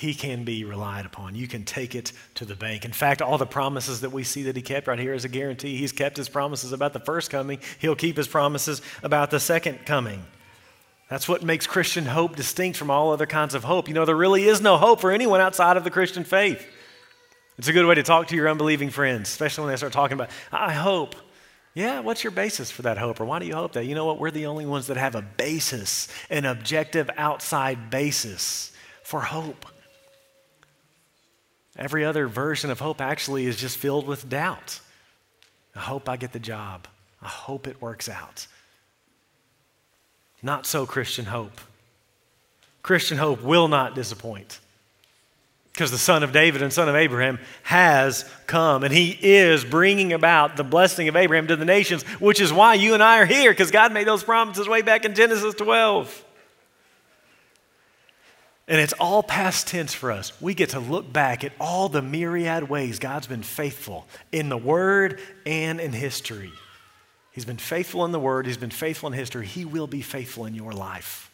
he 0.00 0.14
can 0.14 0.44
be 0.44 0.64
relied 0.64 1.04
upon. 1.04 1.34
You 1.34 1.46
can 1.46 1.62
take 1.62 1.94
it 1.94 2.12
to 2.36 2.46
the 2.46 2.54
bank. 2.54 2.86
In 2.86 2.92
fact, 2.92 3.20
all 3.20 3.36
the 3.36 3.44
promises 3.44 4.00
that 4.00 4.10
we 4.10 4.24
see 4.24 4.44
that 4.44 4.56
he 4.56 4.62
kept 4.62 4.86
right 4.86 4.98
here 4.98 5.12
is 5.12 5.26
a 5.26 5.28
guarantee. 5.28 5.76
He's 5.76 5.92
kept 5.92 6.16
his 6.16 6.26
promises 6.26 6.72
about 6.72 6.94
the 6.94 7.00
first 7.00 7.30
coming, 7.30 7.58
he'll 7.78 7.94
keep 7.94 8.16
his 8.16 8.26
promises 8.26 8.80
about 9.02 9.30
the 9.30 9.38
second 9.38 9.84
coming. 9.84 10.24
That's 11.10 11.28
what 11.28 11.42
makes 11.42 11.66
Christian 11.66 12.06
hope 12.06 12.36
distinct 12.36 12.78
from 12.78 12.88
all 12.88 13.12
other 13.12 13.26
kinds 13.26 13.54
of 13.54 13.64
hope. 13.64 13.88
You 13.88 13.94
know, 13.94 14.04
there 14.04 14.16
really 14.16 14.46
is 14.46 14.60
no 14.60 14.76
hope 14.76 15.00
for 15.00 15.10
anyone 15.10 15.40
outside 15.40 15.76
of 15.76 15.82
the 15.82 15.90
Christian 15.90 16.22
faith. 16.22 16.64
It's 17.58 17.66
a 17.66 17.72
good 17.72 17.84
way 17.84 17.96
to 17.96 18.04
talk 18.04 18.28
to 18.28 18.36
your 18.36 18.48
unbelieving 18.48 18.90
friends, 18.90 19.28
especially 19.28 19.64
when 19.64 19.72
they 19.72 19.76
start 19.76 19.92
talking 19.92 20.14
about, 20.14 20.30
I 20.52 20.72
hope. 20.72 21.16
Yeah, 21.74 22.00
what's 22.00 22.22
your 22.22 22.30
basis 22.30 22.70
for 22.70 22.82
that 22.82 22.96
hope? 22.96 23.20
Or 23.20 23.24
why 23.24 23.40
do 23.40 23.46
you 23.46 23.54
hope 23.54 23.72
that? 23.72 23.86
You 23.86 23.96
know 23.96 24.06
what? 24.06 24.20
We're 24.20 24.30
the 24.30 24.46
only 24.46 24.66
ones 24.66 24.86
that 24.86 24.96
have 24.96 25.16
a 25.16 25.22
basis, 25.22 26.06
an 26.30 26.44
objective 26.44 27.10
outside 27.16 27.90
basis 27.90 28.72
for 29.02 29.20
hope. 29.20 29.66
Every 31.76 32.04
other 32.04 32.28
version 32.28 32.70
of 32.70 32.78
hope 32.78 33.00
actually 33.00 33.46
is 33.46 33.56
just 33.56 33.78
filled 33.78 34.06
with 34.06 34.28
doubt. 34.28 34.78
I 35.74 35.80
hope 35.80 36.08
I 36.08 36.16
get 36.16 36.32
the 36.32 36.38
job. 36.38 36.86
I 37.20 37.28
hope 37.28 37.66
it 37.66 37.82
works 37.82 38.08
out. 38.08 38.46
Not 40.42 40.66
so 40.66 40.86
Christian 40.86 41.26
hope. 41.26 41.60
Christian 42.82 43.18
hope 43.18 43.42
will 43.42 43.68
not 43.68 43.94
disappoint 43.94 44.58
because 45.72 45.90
the 45.90 45.98
son 45.98 46.22
of 46.22 46.32
David 46.32 46.62
and 46.62 46.72
son 46.72 46.88
of 46.88 46.94
Abraham 46.94 47.38
has 47.62 48.28
come 48.46 48.84
and 48.84 48.92
he 48.92 49.16
is 49.20 49.64
bringing 49.64 50.12
about 50.12 50.56
the 50.56 50.64
blessing 50.64 51.08
of 51.08 51.16
Abraham 51.16 51.46
to 51.46 51.56
the 51.56 51.64
nations, 51.64 52.02
which 52.20 52.40
is 52.40 52.52
why 52.52 52.74
you 52.74 52.94
and 52.94 53.02
I 53.02 53.20
are 53.20 53.26
here 53.26 53.50
because 53.50 53.70
God 53.70 53.92
made 53.92 54.06
those 54.06 54.24
promises 54.24 54.68
way 54.68 54.82
back 54.82 55.04
in 55.04 55.14
Genesis 55.14 55.54
12. 55.54 56.24
And 58.68 58.80
it's 58.80 58.92
all 58.94 59.22
past 59.22 59.68
tense 59.68 59.94
for 59.94 60.12
us. 60.12 60.38
We 60.40 60.54
get 60.54 60.70
to 60.70 60.80
look 60.80 61.12
back 61.12 61.44
at 61.44 61.52
all 61.58 61.88
the 61.88 62.02
myriad 62.02 62.68
ways 62.68 62.98
God's 62.98 63.26
been 63.26 63.42
faithful 63.42 64.06
in 64.30 64.48
the 64.48 64.56
Word 64.56 65.18
and 65.44 65.80
in 65.80 65.92
history. 65.92 66.52
He's 67.40 67.46
been 67.46 67.56
faithful 67.56 68.04
in 68.04 68.12
the 68.12 68.20
Word, 68.20 68.44
He's 68.44 68.58
been 68.58 68.68
faithful 68.68 69.06
in 69.06 69.14
history. 69.14 69.46
He 69.46 69.64
will 69.64 69.86
be 69.86 70.02
faithful 70.02 70.44
in 70.44 70.54
your 70.54 70.72
life. 70.72 71.30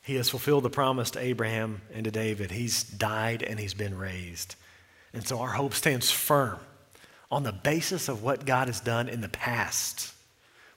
He 0.00 0.14
has 0.14 0.30
fulfilled 0.30 0.64
the 0.64 0.70
promise 0.70 1.10
to 1.10 1.18
Abraham 1.18 1.82
and 1.92 2.04
to 2.04 2.10
David. 2.10 2.52
He's 2.52 2.84
died 2.84 3.42
and 3.42 3.60
he's 3.60 3.74
been 3.74 3.98
raised. 3.98 4.54
And 5.12 5.28
so 5.28 5.40
our 5.40 5.50
hope 5.50 5.74
stands 5.74 6.10
firm 6.10 6.58
on 7.30 7.42
the 7.42 7.52
basis 7.52 8.08
of 8.08 8.22
what 8.22 8.46
God 8.46 8.68
has 8.68 8.80
done 8.80 9.10
in 9.10 9.20
the 9.20 9.28
past. 9.28 10.14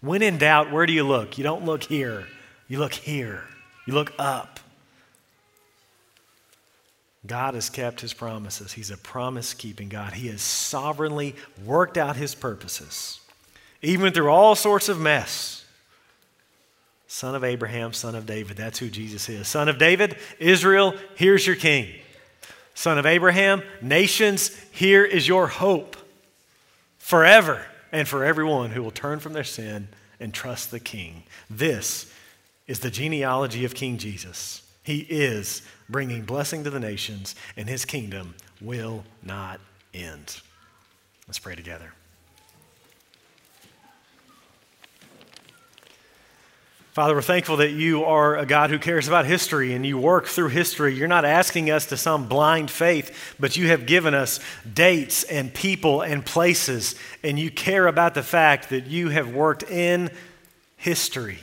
When 0.01 0.21
in 0.21 0.39
doubt, 0.39 0.73
where 0.73 0.85
do 0.85 0.91
you 0.91 1.05
look? 1.05 1.37
You 1.37 1.45
don't 1.45 1.63
look 1.63 1.83
here. 1.83 2.27
You 2.67 2.79
look 2.79 2.93
here, 2.93 3.45
you 3.87 3.93
look 3.93 4.11
up. 4.19 4.58
God 7.25 7.53
has 7.53 7.69
kept 7.69 8.01
his 8.01 8.13
promises. 8.13 8.73
He's 8.73 8.91
a 8.91 8.97
promise 8.97 9.53
keeping 9.53 9.89
God. 9.89 10.13
He 10.13 10.29
has 10.29 10.41
sovereignly 10.41 11.35
worked 11.65 11.97
out 11.97 12.15
his 12.15 12.33
purposes, 12.33 13.19
even 13.81 14.13
through 14.13 14.29
all 14.29 14.55
sorts 14.55 14.89
of 14.89 14.99
mess. 14.99 15.65
Son 17.07 17.35
of 17.35 17.43
Abraham, 17.43 17.91
son 17.91 18.15
of 18.15 18.25
David. 18.25 18.55
That's 18.55 18.79
who 18.79 18.89
Jesus 18.89 19.27
is. 19.29 19.47
Son 19.47 19.67
of 19.67 19.79
David, 19.79 20.15
Israel, 20.37 20.93
here's 21.15 21.45
your 21.45 21.55
king. 21.55 21.87
Son 22.75 22.97
of 22.97 23.05
Abraham, 23.05 23.63
nations, 23.81 24.55
here 24.71 25.03
is 25.03 25.27
your 25.27 25.47
hope 25.47 25.97
forever 26.99 27.65
and 27.91 28.07
for 28.07 28.23
everyone 28.23 28.69
who 28.69 28.83
will 28.83 28.91
turn 28.91 29.19
from 29.19 29.33
their 29.33 29.43
sin 29.43 29.89
and 30.19 30.33
trust 30.33 30.71
the 30.71 30.79
king. 30.79 31.23
This 31.49 32.13
is 32.67 32.79
the 32.79 32.91
genealogy 32.91 33.65
of 33.65 33.73
King 33.73 33.97
Jesus. 33.97 34.61
He 34.89 35.01
is 35.01 35.61
bringing 35.87 36.23
blessing 36.23 36.63
to 36.63 36.71
the 36.71 36.79
nations, 36.79 37.35
and 37.55 37.69
his 37.69 37.85
kingdom 37.85 38.33
will 38.59 39.03
not 39.21 39.59
end. 39.93 40.41
Let's 41.27 41.37
pray 41.37 41.53
together. 41.53 41.93
Father, 46.93 47.13
we're 47.13 47.21
thankful 47.21 47.57
that 47.57 47.69
you 47.69 48.03
are 48.03 48.35
a 48.35 48.47
God 48.47 48.71
who 48.71 48.79
cares 48.79 49.07
about 49.07 49.27
history 49.27 49.75
and 49.75 49.85
you 49.85 49.99
work 49.99 50.25
through 50.25 50.49
history. 50.49 50.95
You're 50.95 51.07
not 51.07 51.23
asking 51.23 51.69
us 51.69 51.85
to 51.85 51.95
some 51.95 52.27
blind 52.27 52.71
faith, 52.71 53.35
but 53.39 53.55
you 53.55 53.67
have 53.67 53.85
given 53.85 54.15
us 54.15 54.39
dates 54.73 55.21
and 55.21 55.53
people 55.53 56.01
and 56.01 56.25
places, 56.25 56.95
and 57.21 57.37
you 57.37 57.51
care 57.51 57.85
about 57.85 58.15
the 58.15 58.23
fact 58.23 58.71
that 58.71 58.87
you 58.87 59.09
have 59.09 59.35
worked 59.35 59.61
in 59.61 60.09
history 60.77 61.37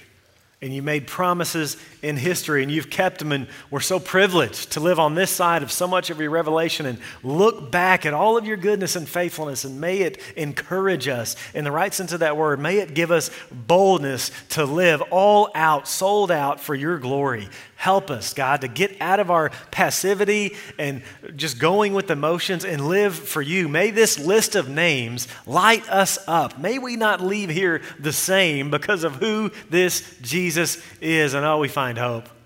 and 0.62 0.74
you 0.74 0.82
made 0.82 1.07
promises 1.07 1.76
in 2.07 2.17
history 2.17 2.63
and 2.63 2.71
you've 2.71 2.89
kept 2.89 3.19
them 3.19 3.33
and 3.33 3.49
we're 3.69 3.81
so 3.81 3.99
privileged 3.99 4.71
to 4.73 4.81
live 4.81 5.01
on 5.01 5.17
this 5.17 5.31
side 5.31 5.63
of 5.63 5.73
so 5.73 5.89
much 5.89 6.09
of 6.09 6.21
your 6.21 6.31
revelation 6.31 6.87
and 6.87 6.99
look 7.25 7.71
back 7.73 8.07
at 8.07 8.15
all 8.15 8.37
of 8.37 8.47
your 8.47 8.57
goodness 8.57 8.95
and 8.95 9.09
faithfulness 9.09 9.65
and 9.65 9.81
may 9.81 9.99
it 9.99 10.21
encourage 10.37 11.09
us 11.09 11.35
in 11.53 11.65
the 11.65 11.73
right 11.73 11.93
sense 11.93 12.13
of 12.13 12.21
that 12.21 12.37
word. 12.37 12.61
May 12.61 12.79
it 12.79 12.95
give 12.95 13.11
us 13.11 13.31
boldness 13.51 14.31
to 14.51 14.65
live 14.65 15.03
all 15.11 15.51
out 15.55 15.89
sold 15.89 16.31
out 16.31 16.61
for 16.61 16.75
your 16.75 16.99
glory. 16.99 17.49
Help 17.75 18.11
us 18.11 18.33
god 18.33 18.61
to 18.61 18.69
get 18.69 18.97
out 19.01 19.21
of 19.21 19.31
our 19.31 19.51
passivity 19.71 20.55
and 20.79 21.03
just 21.35 21.59
going 21.59 21.93
with 21.93 22.07
the 22.07 22.17
motions 22.17 22.65
and 22.65 22.89
live 22.89 23.15
for 23.15 23.43
you. 23.43 23.69
May 23.69 23.91
this 23.91 24.19
list 24.19 24.55
of 24.55 24.69
names 24.69 25.27
light 25.45 25.89
us 25.91 26.19
up. 26.29 26.59
May 26.59 26.79
we 26.79 26.97
not 26.97 27.21
leave 27.21 27.51
here 27.51 27.83
the 27.99 28.13
same 28.13 28.71
because 28.71 29.05
of 29.05 29.17
who 29.17 29.51
this 29.71 30.17
jesus 30.23 30.83
is 31.01 31.35
and 31.35 31.45
oh 31.45 31.59
we 31.59 31.69
find 31.69 31.95
hope 31.99 32.26
hope. 32.26 32.36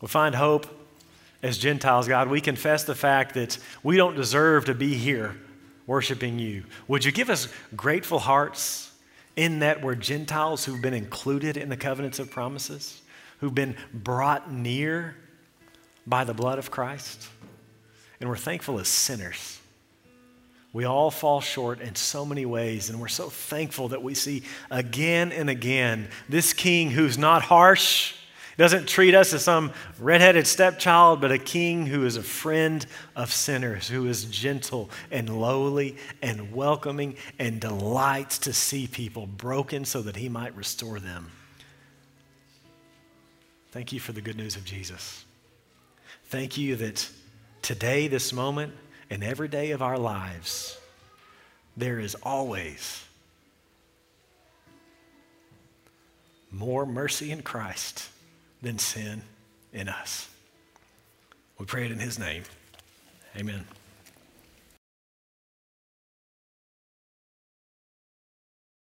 We 0.00 0.08
find 0.08 0.34
hope 0.34 0.66
as 1.42 1.58
Gentiles, 1.58 2.08
God. 2.08 2.28
We 2.28 2.40
confess 2.40 2.84
the 2.84 2.94
fact 2.94 3.34
that 3.34 3.58
we 3.82 3.96
don't 3.96 4.16
deserve 4.16 4.66
to 4.66 4.74
be 4.74 4.94
here 4.94 5.36
worshiping 5.86 6.38
you. 6.38 6.64
Would 6.88 7.04
you 7.04 7.12
give 7.12 7.30
us 7.30 7.48
grateful 7.74 8.18
hearts 8.18 8.92
in 9.36 9.60
that 9.60 9.82
we're 9.82 9.94
Gentiles 9.94 10.64
who've 10.64 10.80
been 10.80 10.94
included 10.94 11.56
in 11.56 11.68
the 11.68 11.76
covenants 11.76 12.18
of 12.18 12.30
promises, 12.30 13.02
who've 13.40 13.54
been 13.54 13.76
brought 13.92 14.52
near 14.52 15.16
by 16.06 16.24
the 16.24 16.34
blood 16.34 16.58
of 16.58 16.70
Christ? 16.70 17.28
And 18.20 18.28
we're 18.28 18.36
thankful 18.36 18.78
as 18.78 18.88
sinners. 18.88 19.60
We 20.72 20.84
all 20.84 21.10
fall 21.10 21.40
short 21.40 21.80
in 21.80 21.96
so 21.96 22.24
many 22.24 22.46
ways, 22.46 22.90
and 22.90 23.00
we're 23.00 23.08
so 23.08 23.28
thankful 23.28 23.88
that 23.88 24.02
we 24.02 24.14
see 24.14 24.44
again 24.70 25.32
and 25.32 25.50
again 25.50 26.08
this 26.28 26.52
king 26.52 26.90
who's 26.90 27.18
not 27.18 27.42
harsh 27.42 28.14
doesn't 28.60 28.86
treat 28.86 29.14
us 29.14 29.32
as 29.32 29.42
some 29.42 29.72
redheaded 29.98 30.46
stepchild, 30.46 31.18
but 31.18 31.32
a 31.32 31.38
king 31.38 31.86
who 31.86 32.04
is 32.04 32.18
a 32.18 32.22
friend 32.22 32.84
of 33.16 33.32
sinners, 33.32 33.88
who 33.88 34.06
is 34.06 34.26
gentle 34.26 34.90
and 35.10 35.40
lowly 35.40 35.96
and 36.20 36.52
welcoming 36.52 37.16
and 37.38 37.58
delights 37.58 38.36
to 38.40 38.52
see 38.52 38.86
people 38.86 39.26
broken 39.26 39.86
so 39.86 40.02
that 40.02 40.14
he 40.14 40.28
might 40.28 40.54
restore 40.54 41.00
them. 41.00 41.30
Thank 43.70 43.94
you 43.94 43.98
for 43.98 44.12
the 44.12 44.20
good 44.20 44.36
news 44.36 44.56
of 44.56 44.66
Jesus. 44.66 45.24
Thank 46.26 46.58
you 46.58 46.76
that 46.76 47.08
today, 47.62 48.08
this 48.08 48.30
moment, 48.30 48.74
and 49.08 49.24
every 49.24 49.48
day 49.48 49.70
of 49.70 49.80
our 49.80 49.96
lives, 49.96 50.76
there 51.78 51.98
is 51.98 52.14
always 52.22 53.02
more 56.50 56.84
mercy 56.84 57.30
in 57.30 57.40
Christ 57.40 58.10
than 58.62 58.78
sin 58.78 59.22
in 59.72 59.88
us. 59.88 60.28
We 61.58 61.66
pray 61.66 61.84
it 61.84 61.92
in 61.92 61.98
His 61.98 62.18
name. 62.18 62.44
Amen. 63.36 63.64